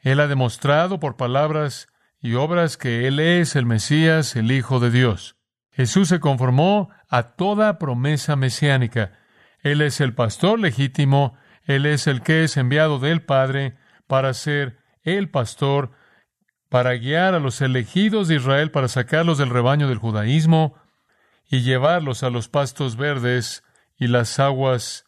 Él 0.01 0.21
ha 0.21 0.27
demostrado 0.27 1.01
por 1.01 1.17
palabras 1.17 1.89
y 2.21 2.35
obras 2.35 2.77
que 2.77 3.07
Él 3.07 3.21
es 3.21 3.57
el 3.57 3.67
Mesías, 3.67 4.37
el 4.37 4.51
Hijo 4.51 4.81
de 4.81 4.91
Dios. 4.91 5.37
Jesús 5.71 6.09
se 6.09 6.21
conformó 6.21 6.91
a 7.09 7.35
toda 7.35 7.79
promesa 7.79 8.37
mesiánica. 8.37 9.12
Él 9.61 9.83
es 9.83 10.01
el 10.01 10.15
pastor 10.15 10.59
legítimo 10.59 11.37
él 11.67 11.85
es 11.85 12.07
el 12.07 12.23
que 12.23 12.45
es 12.45 12.57
enviado 12.57 12.99
del 12.99 13.23
Padre 13.23 13.77
para 14.07 14.33
ser 14.35 14.79
el 15.03 15.29
pastor, 15.29 15.91
para 16.69 16.95
guiar 16.95 17.35
a 17.35 17.41
los 17.41 17.61
elegidos 17.61 18.29
de 18.29 18.37
Israel, 18.37 18.71
para 18.71 18.89
sacarlos 18.89 19.39
del 19.39 19.51
rebaño 19.51 19.89
del 19.89 19.99
judaísmo 19.99 20.75
y 21.49 21.62
llevarlos 21.62 22.23
a 22.23 22.31
los 22.31 22.49
pastos 22.49 22.97
verdes 22.97 23.65
y 23.99 24.07
las 24.07 24.39
aguas 24.39 25.06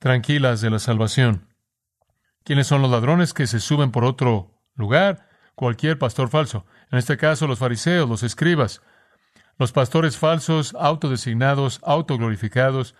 tranquilas 0.00 0.60
de 0.60 0.70
la 0.70 0.80
salvación. 0.80 1.46
¿Quiénes 2.42 2.66
son 2.66 2.82
los 2.82 2.90
ladrones 2.90 3.32
que 3.32 3.46
se 3.46 3.60
suben 3.60 3.92
por 3.92 4.04
otro 4.04 4.60
lugar? 4.74 5.28
Cualquier 5.54 5.98
pastor 5.98 6.30
falso. 6.30 6.66
En 6.90 6.98
este 6.98 7.16
caso, 7.16 7.46
los 7.46 7.58
fariseos, 7.58 8.08
los 8.08 8.22
escribas, 8.22 8.82
los 9.58 9.72
pastores 9.72 10.16
falsos, 10.16 10.74
autodesignados, 10.74 11.80
autoglorificados, 11.84 12.96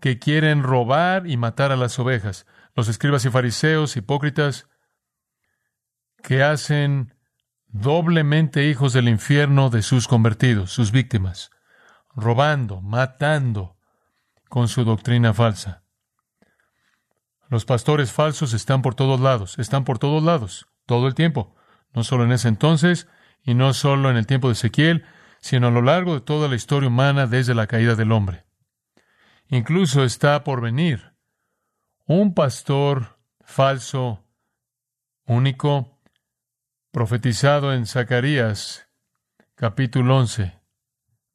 que 0.00 0.18
quieren 0.18 0.62
robar 0.62 1.26
y 1.26 1.38
matar 1.38 1.72
a 1.72 1.76
las 1.76 1.98
ovejas, 1.98 2.46
los 2.76 2.88
escribas 2.88 3.24
y 3.24 3.30
fariseos 3.30 3.96
hipócritas 3.96 4.68
que 6.22 6.42
hacen 6.42 7.14
doblemente 7.68 8.68
hijos 8.68 8.92
del 8.92 9.08
infierno 9.08 9.70
de 9.70 9.80
sus 9.80 10.08
convertidos, 10.08 10.72
sus 10.72 10.92
víctimas, 10.92 11.50
robando, 12.14 12.82
matando 12.82 13.78
con 14.50 14.68
su 14.68 14.84
doctrina 14.84 15.32
falsa. 15.32 15.83
Los 17.48 17.64
pastores 17.64 18.12
falsos 18.12 18.52
están 18.52 18.82
por 18.82 18.94
todos 18.94 19.20
lados, 19.20 19.58
están 19.58 19.84
por 19.84 19.98
todos 19.98 20.22
lados, 20.22 20.66
todo 20.86 21.06
el 21.06 21.14
tiempo, 21.14 21.54
no 21.92 22.04
solo 22.04 22.24
en 22.24 22.32
ese 22.32 22.48
entonces 22.48 23.08
y 23.42 23.54
no 23.54 23.74
solo 23.74 24.10
en 24.10 24.16
el 24.16 24.26
tiempo 24.26 24.48
de 24.48 24.54
Ezequiel, 24.54 25.04
sino 25.40 25.68
a 25.68 25.70
lo 25.70 25.82
largo 25.82 26.14
de 26.14 26.20
toda 26.20 26.48
la 26.48 26.56
historia 26.56 26.88
humana 26.88 27.26
desde 27.26 27.54
la 27.54 27.66
caída 27.66 27.94
del 27.94 28.12
hombre. 28.12 28.44
Incluso 29.48 30.04
está 30.04 30.42
por 30.42 30.60
venir 30.60 31.14
un 32.06 32.34
pastor 32.34 33.18
falso, 33.42 34.24
único, 35.26 36.00
profetizado 36.90 37.74
en 37.74 37.86
Zacarías 37.86 38.88
capítulo 39.54 40.16
11, 40.18 40.58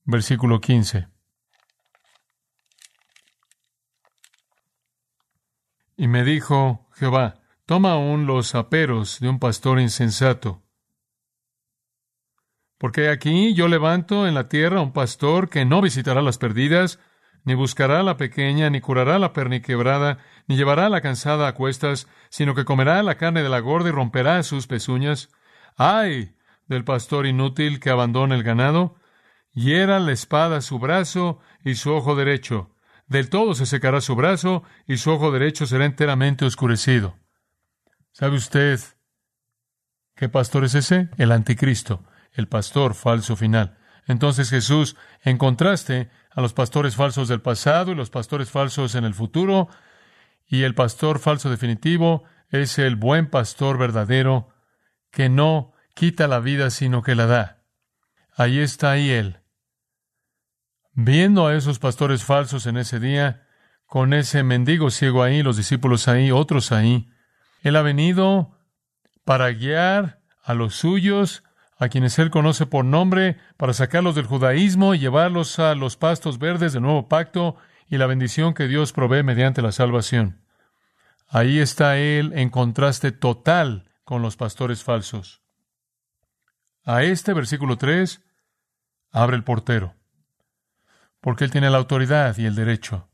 versículo 0.05 0.59
15. 0.59 1.07
Y 5.99 6.07
me 6.07 6.23
dijo 6.23 6.87
Jehová, 6.93 7.41
toma 7.65 7.91
aún 7.91 8.25
los 8.25 8.55
aperos 8.55 9.19
de 9.19 9.27
un 9.27 9.37
pastor 9.37 9.81
insensato. 9.81 10.63
Porque 12.77 13.09
aquí 13.09 13.53
yo 13.53 13.67
levanto 13.67 14.25
en 14.25 14.33
la 14.33 14.47
tierra 14.47 14.79
un 14.79 14.93
pastor 14.93 15.49
que 15.49 15.65
no 15.65 15.81
visitará 15.81 16.21
las 16.21 16.37
perdidas, 16.37 17.01
ni 17.43 17.53
buscará 17.53 18.01
la 18.01 18.15
pequeña, 18.15 18.69
ni 18.69 18.79
curará 18.79 19.19
la 19.19 19.33
perniquebrada, 19.33 20.19
ni 20.47 20.55
llevará 20.55 20.87
la 20.87 21.01
cansada 21.01 21.49
a 21.49 21.53
cuestas, 21.53 22.07
sino 22.29 22.55
que 22.55 22.63
comerá 22.63 23.03
la 23.03 23.15
carne 23.15 23.43
de 23.43 23.49
la 23.49 23.59
gorda 23.59 23.89
y 23.89 23.91
romperá 23.91 24.41
sus 24.43 24.67
pezuñas. 24.67 25.27
¡Ay! 25.75 26.33
del 26.69 26.85
pastor 26.85 27.25
inútil 27.25 27.81
que 27.81 27.89
abandona 27.89 28.35
el 28.35 28.43
ganado. 28.43 28.95
Hiera 29.51 29.99
la 29.99 30.13
espada 30.13 30.61
su 30.61 30.79
brazo 30.79 31.39
y 31.65 31.75
su 31.75 31.91
ojo 31.91 32.15
derecho. 32.15 32.73
Del 33.09 33.29
todo 33.29 33.55
se 33.55 33.65
secará 33.65 34.01
su 34.01 34.15
brazo 34.15 34.63
y 34.87 34.97
su 34.97 35.09
ojo 35.11 35.31
derecho 35.31 35.65
será 35.65 35.85
enteramente 35.85 36.45
oscurecido. 36.45 37.17
¿Sabe 38.11 38.35
usted 38.37 38.79
qué 40.15 40.29
pastor 40.29 40.63
es 40.63 40.75
ese? 40.75 41.09
El 41.17 41.31
anticristo, 41.31 42.03
el 42.33 42.47
pastor 42.47 42.93
falso 42.93 43.35
final. 43.35 43.77
Entonces 44.05 44.51
Jesús, 44.51 44.95
en 45.23 45.39
contraste 45.39 46.11
a 46.29 46.41
los 46.41 46.53
pastores 46.53 46.95
falsos 46.95 47.27
del 47.27 47.41
pasado 47.41 47.91
y 47.91 47.95
los 47.95 48.11
pastores 48.11 48.51
falsos 48.51 48.93
en 48.93 49.05
el 49.05 49.15
futuro, 49.15 49.69
y 50.45 50.63
el 50.63 50.75
pastor 50.75 51.19
falso 51.19 51.49
definitivo 51.49 52.23
es 52.49 52.77
el 52.77 52.95
buen 52.95 53.29
pastor 53.29 53.79
verdadero 53.79 54.49
que 55.11 55.29
no 55.29 55.73
quita 55.95 56.27
la 56.27 56.39
vida 56.39 56.69
sino 56.69 57.01
que 57.01 57.15
la 57.15 57.25
da. 57.25 57.63
Ahí 58.35 58.59
está 58.59 58.91
ahí 58.91 59.09
él. 59.09 59.38
Viendo 61.01 61.47
a 61.47 61.55
esos 61.55 61.79
pastores 61.79 62.25
falsos 62.25 62.65
en 62.65 62.75
ese 62.75 62.99
día, 62.99 63.47
con 63.85 64.13
ese 64.13 64.43
mendigo 64.43 64.91
ciego 64.91 65.23
ahí, 65.23 65.41
los 65.43 65.55
discípulos 65.55 66.09
ahí, 66.09 66.29
otros 66.29 66.73
ahí, 66.73 67.09
él 67.61 67.77
ha 67.77 67.81
venido 67.81 68.57
para 69.23 69.49
guiar 69.51 70.19
a 70.43 70.53
los 70.53 70.75
suyos 70.75 71.43
a 71.77 71.87
quienes 71.87 72.19
Él 72.19 72.29
conoce 72.29 72.65
por 72.65 72.83
nombre, 72.83 73.37
para 73.55 73.71
sacarlos 73.71 74.13
del 74.13 74.25
judaísmo 74.25 74.93
y 74.93 74.99
llevarlos 74.99 75.57
a 75.59 75.73
los 75.73 75.95
pastos 75.95 76.37
verdes 76.37 76.73
del 76.73 76.81
nuevo 76.81 77.07
pacto 77.07 77.55
y 77.87 77.97
la 77.97 78.05
bendición 78.05 78.53
que 78.53 78.67
Dios 78.67 78.91
provee 78.91 79.23
mediante 79.23 79.61
la 79.61 79.71
salvación. 79.71 80.41
Ahí 81.29 81.59
está 81.59 81.97
Él 81.97 82.33
en 82.35 82.49
contraste 82.49 83.13
total 83.13 83.89
con 84.03 84.21
los 84.21 84.35
pastores 84.35 84.83
falsos. 84.83 85.41
A 86.83 87.03
este 87.03 87.31
versículo 87.31 87.77
3 87.77 88.21
abre 89.11 89.37
el 89.37 89.45
portero, 89.45 89.95
porque 91.21 91.43
Él 91.43 91.51
tiene 91.51 91.69
la 91.69 91.77
autoridad 91.77 92.37
y 92.37 92.45
el 92.45 92.55
derecho. 92.55 93.09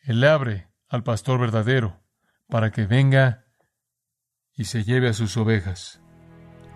Él 0.00 0.24
abre 0.24 0.68
al 0.88 1.02
pastor 1.02 1.40
verdadero 1.40 2.00
para 2.48 2.70
que 2.70 2.86
venga 2.86 3.44
y 4.54 4.64
se 4.64 4.84
lleve 4.84 5.08
a 5.08 5.12
sus 5.14 5.36
ovejas. 5.36 6.00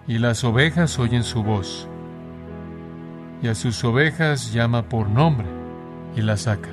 Y 0.07 0.19
las 0.19 0.45
ovejas 0.45 0.99
oyen 0.99 1.25
su 1.25 1.43
voz. 1.43 1.89
Y 3.43 3.49
a 3.49 3.55
sus 3.55 3.83
ovejas 3.85 4.53
llama 4.53 4.89
por 4.89 5.09
nombre 5.09 5.49
y 6.15 6.23
las 6.23 6.43
saca. 6.43 6.71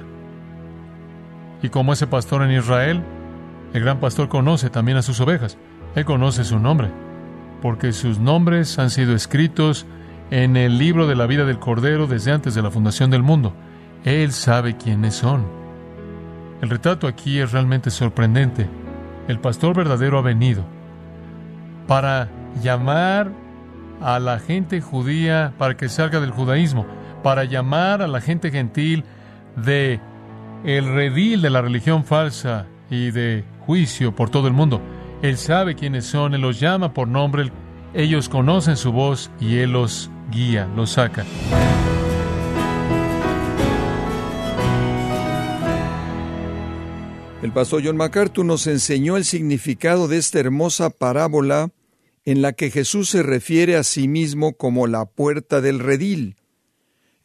Y 1.61 1.69
como 1.69 1.93
ese 1.93 2.07
pastor 2.07 2.43
en 2.43 2.51
Israel, 2.51 3.03
el 3.73 3.81
gran 3.81 3.99
pastor 3.99 4.29
conoce 4.29 4.69
también 4.69 4.97
a 4.97 5.01
sus 5.01 5.19
ovejas. 5.19 5.57
Él 5.95 6.05
conoce 6.05 6.43
su 6.43 6.59
nombre, 6.59 6.91
porque 7.61 7.91
sus 7.91 8.19
nombres 8.19 8.77
han 8.79 8.89
sido 8.89 9.15
escritos 9.15 9.85
en 10.33 10.57
el 10.57 10.79
libro 10.79 11.05
de 11.05 11.13
la 11.13 11.27
vida 11.27 11.45
del 11.45 11.59
Cordero 11.59 12.07
desde 12.07 12.31
antes 12.31 12.55
de 12.55 12.63
la 12.63 12.71
fundación 12.71 13.11
del 13.11 13.21
mundo. 13.21 13.53
Él 14.03 14.31
sabe 14.31 14.75
quiénes 14.75 15.13
son. 15.13 15.45
El 16.59 16.71
retrato 16.71 17.05
aquí 17.05 17.37
es 17.37 17.51
realmente 17.51 17.91
sorprendente. 17.91 18.67
El 19.27 19.37
pastor 19.37 19.75
verdadero 19.75 20.17
ha 20.17 20.23
venido 20.23 20.65
para 21.87 22.29
llamar 22.63 23.31
a 24.01 24.17
la 24.17 24.39
gente 24.39 24.81
judía 24.81 25.53
para 25.59 25.77
que 25.77 25.87
salga 25.87 26.19
del 26.19 26.31
judaísmo, 26.31 26.87
para 27.21 27.43
llamar 27.43 28.01
a 28.01 28.07
la 28.07 28.19
gente 28.19 28.49
gentil 28.49 29.03
de 29.55 29.99
el 30.63 30.95
redil 30.95 31.43
de 31.43 31.51
la 31.51 31.61
religión 31.61 32.05
falsa 32.05 32.65
y 32.89 33.11
de 33.11 33.43
juicio 33.67 34.15
por 34.15 34.31
todo 34.31 34.47
el 34.47 34.53
mundo. 34.53 34.81
Él 35.21 35.37
sabe 35.37 35.75
quiénes 35.75 36.05
son, 36.05 36.33
Él 36.33 36.41
los 36.41 36.59
llama 36.59 36.91
por 36.91 37.07
nombre, 37.07 37.51
ellos 37.93 38.29
conocen 38.29 38.77
su 38.77 38.91
voz 38.91 39.29
y 39.39 39.57
Él 39.57 39.73
los 39.73 40.09
guía, 40.33 40.69
los 40.75 40.93
saca. 40.93 41.25
El 47.43 47.51
pastor 47.51 47.81
John 47.83 47.97
MacArthur 47.97 48.45
nos 48.45 48.67
enseñó 48.67 49.17
el 49.17 49.25
significado 49.25 50.07
de 50.07 50.17
esta 50.17 50.39
hermosa 50.39 50.89
parábola 50.89 51.71
en 52.25 52.41
la 52.41 52.53
que 52.53 52.71
Jesús 52.71 53.09
se 53.09 53.21
refiere 53.21 53.75
a 53.75 53.83
sí 53.83 54.07
mismo 54.07 54.53
como 54.53 54.87
la 54.87 55.05
puerta 55.05 55.59
del 55.59 55.79
redil. 55.79 56.37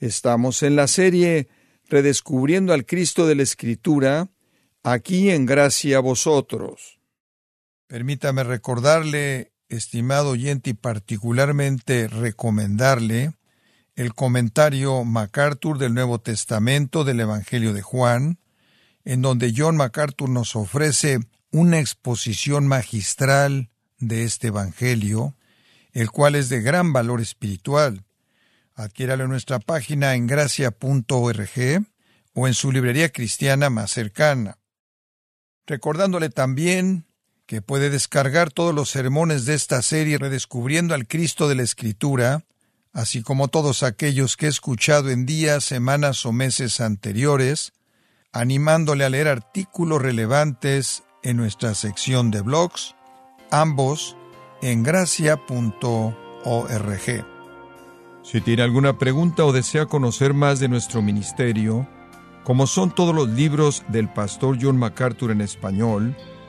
Estamos 0.01 0.63
en 0.63 0.77
la 0.77 0.89
serie 0.89 1.49
Redescubriendo 1.89 2.73
al 2.75 2.85
Cristo 2.85 3.27
de 3.27 3.35
la 3.35 3.45
Escritura, 3.45 4.29
aquí 4.83 5.31
en 5.31 5.47
gracia 5.47 5.99
a 5.99 6.01
vosotros. 6.01 7.01
Permítame 7.87 8.45
recordarle, 8.45 9.53
estimado 9.69 10.31
oyente, 10.31 10.71
y 10.71 10.75
particularmente 10.75 12.09
recomendarle 12.09 13.33
el 13.97 14.15
comentario 14.15 15.05
MacArthur 15.05 15.79
del 15.79 15.95
Nuevo 15.95 16.21
Testamento 16.21 17.05
del 17.05 17.21
Evangelio 17.21 17.73
de 17.73 17.83
Juan, 17.83 18.39
en 19.05 19.23
donde 19.23 19.53
John 19.57 19.77
MacArthur 19.77 20.29
nos 20.29 20.55
ofrece 20.55 21.19
una 21.51 21.81
exposición 21.81 22.67
magistral 22.69 23.71
de 23.99 24.25
este 24.25 24.49
Evangelio, 24.49 25.35
el 25.93 26.11
cual 26.11 26.37
es 26.37 26.49
de 26.49 26.61
gran 26.61 26.93
valor 26.93 27.21
espiritual. 27.21 28.05
Adquiéralo 28.75 29.25
en 29.25 29.31
nuestra 29.31 29.59
página 29.59 30.15
en 30.15 30.29
gracia.org 30.29 31.87
o 32.35 32.47
en 32.47 32.55
su 32.55 32.71
librería 32.71 33.09
cristiana 33.09 33.71
más 33.71 33.91
cercana. 33.91 34.59
Recordándole 35.67 36.31
también 36.31 37.08
que 37.49 37.63
puede 37.63 37.89
descargar 37.89 38.53
todos 38.53 38.75
los 38.75 38.91
sermones 38.91 39.47
de 39.47 39.55
esta 39.55 39.81
serie 39.81 40.19
redescubriendo 40.19 40.95
al 40.95 41.09
Cristo 41.09 41.49
de 41.49 41.55
la 41.55 41.63
Escritura, 41.63 42.45
así 42.93 43.23
como 43.23 43.49
todos 43.49 43.83
aquellos 43.83 44.37
que 44.37 44.47
he 44.47 44.49
escuchado 44.51 45.09
en 45.09 45.25
días, 45.25 45.65
semanas 45.65 46.27
o 46.27 46.33
meses 46.33 46.83
anteriores, 46.83 47.73
animándole 48.33 49.07
a 49.07 49.09
leer 49.09 49.29
artículos 49.29 50.03
relevantes 50.03 51.05
en 51.23 51.39
nuestra 51.39 51.75
sección 51.75 52.31
de 52.31 52.43
blogs, 52.43 52.95
ambos 53.51 54.15
en 54.61 54.83
gracia.org. 54.83 56.13
Si 58.25 58.43
tiene 58.43 58.63
alguna 58.63 58.99
pregunta 58.99 59.47
o 59.47 59.53
desea 59.55 59.87
conocer 59.87 60.35
más 60.35 60.61
de 60.61 60.69
nuestro 60.69 61.01
ministerio, 61.01 61.89
como 62.45 62.67
son 62.67 62.95
todos 62.95 63.15
los 63.15 63.31
libros 63.31 63.85
del 63.89 64.13
pastor 64.13 64.59
John 64.61 64.77
MacArthur 64.77 65.31
en 65.31 65.41
español, 65.41 66.15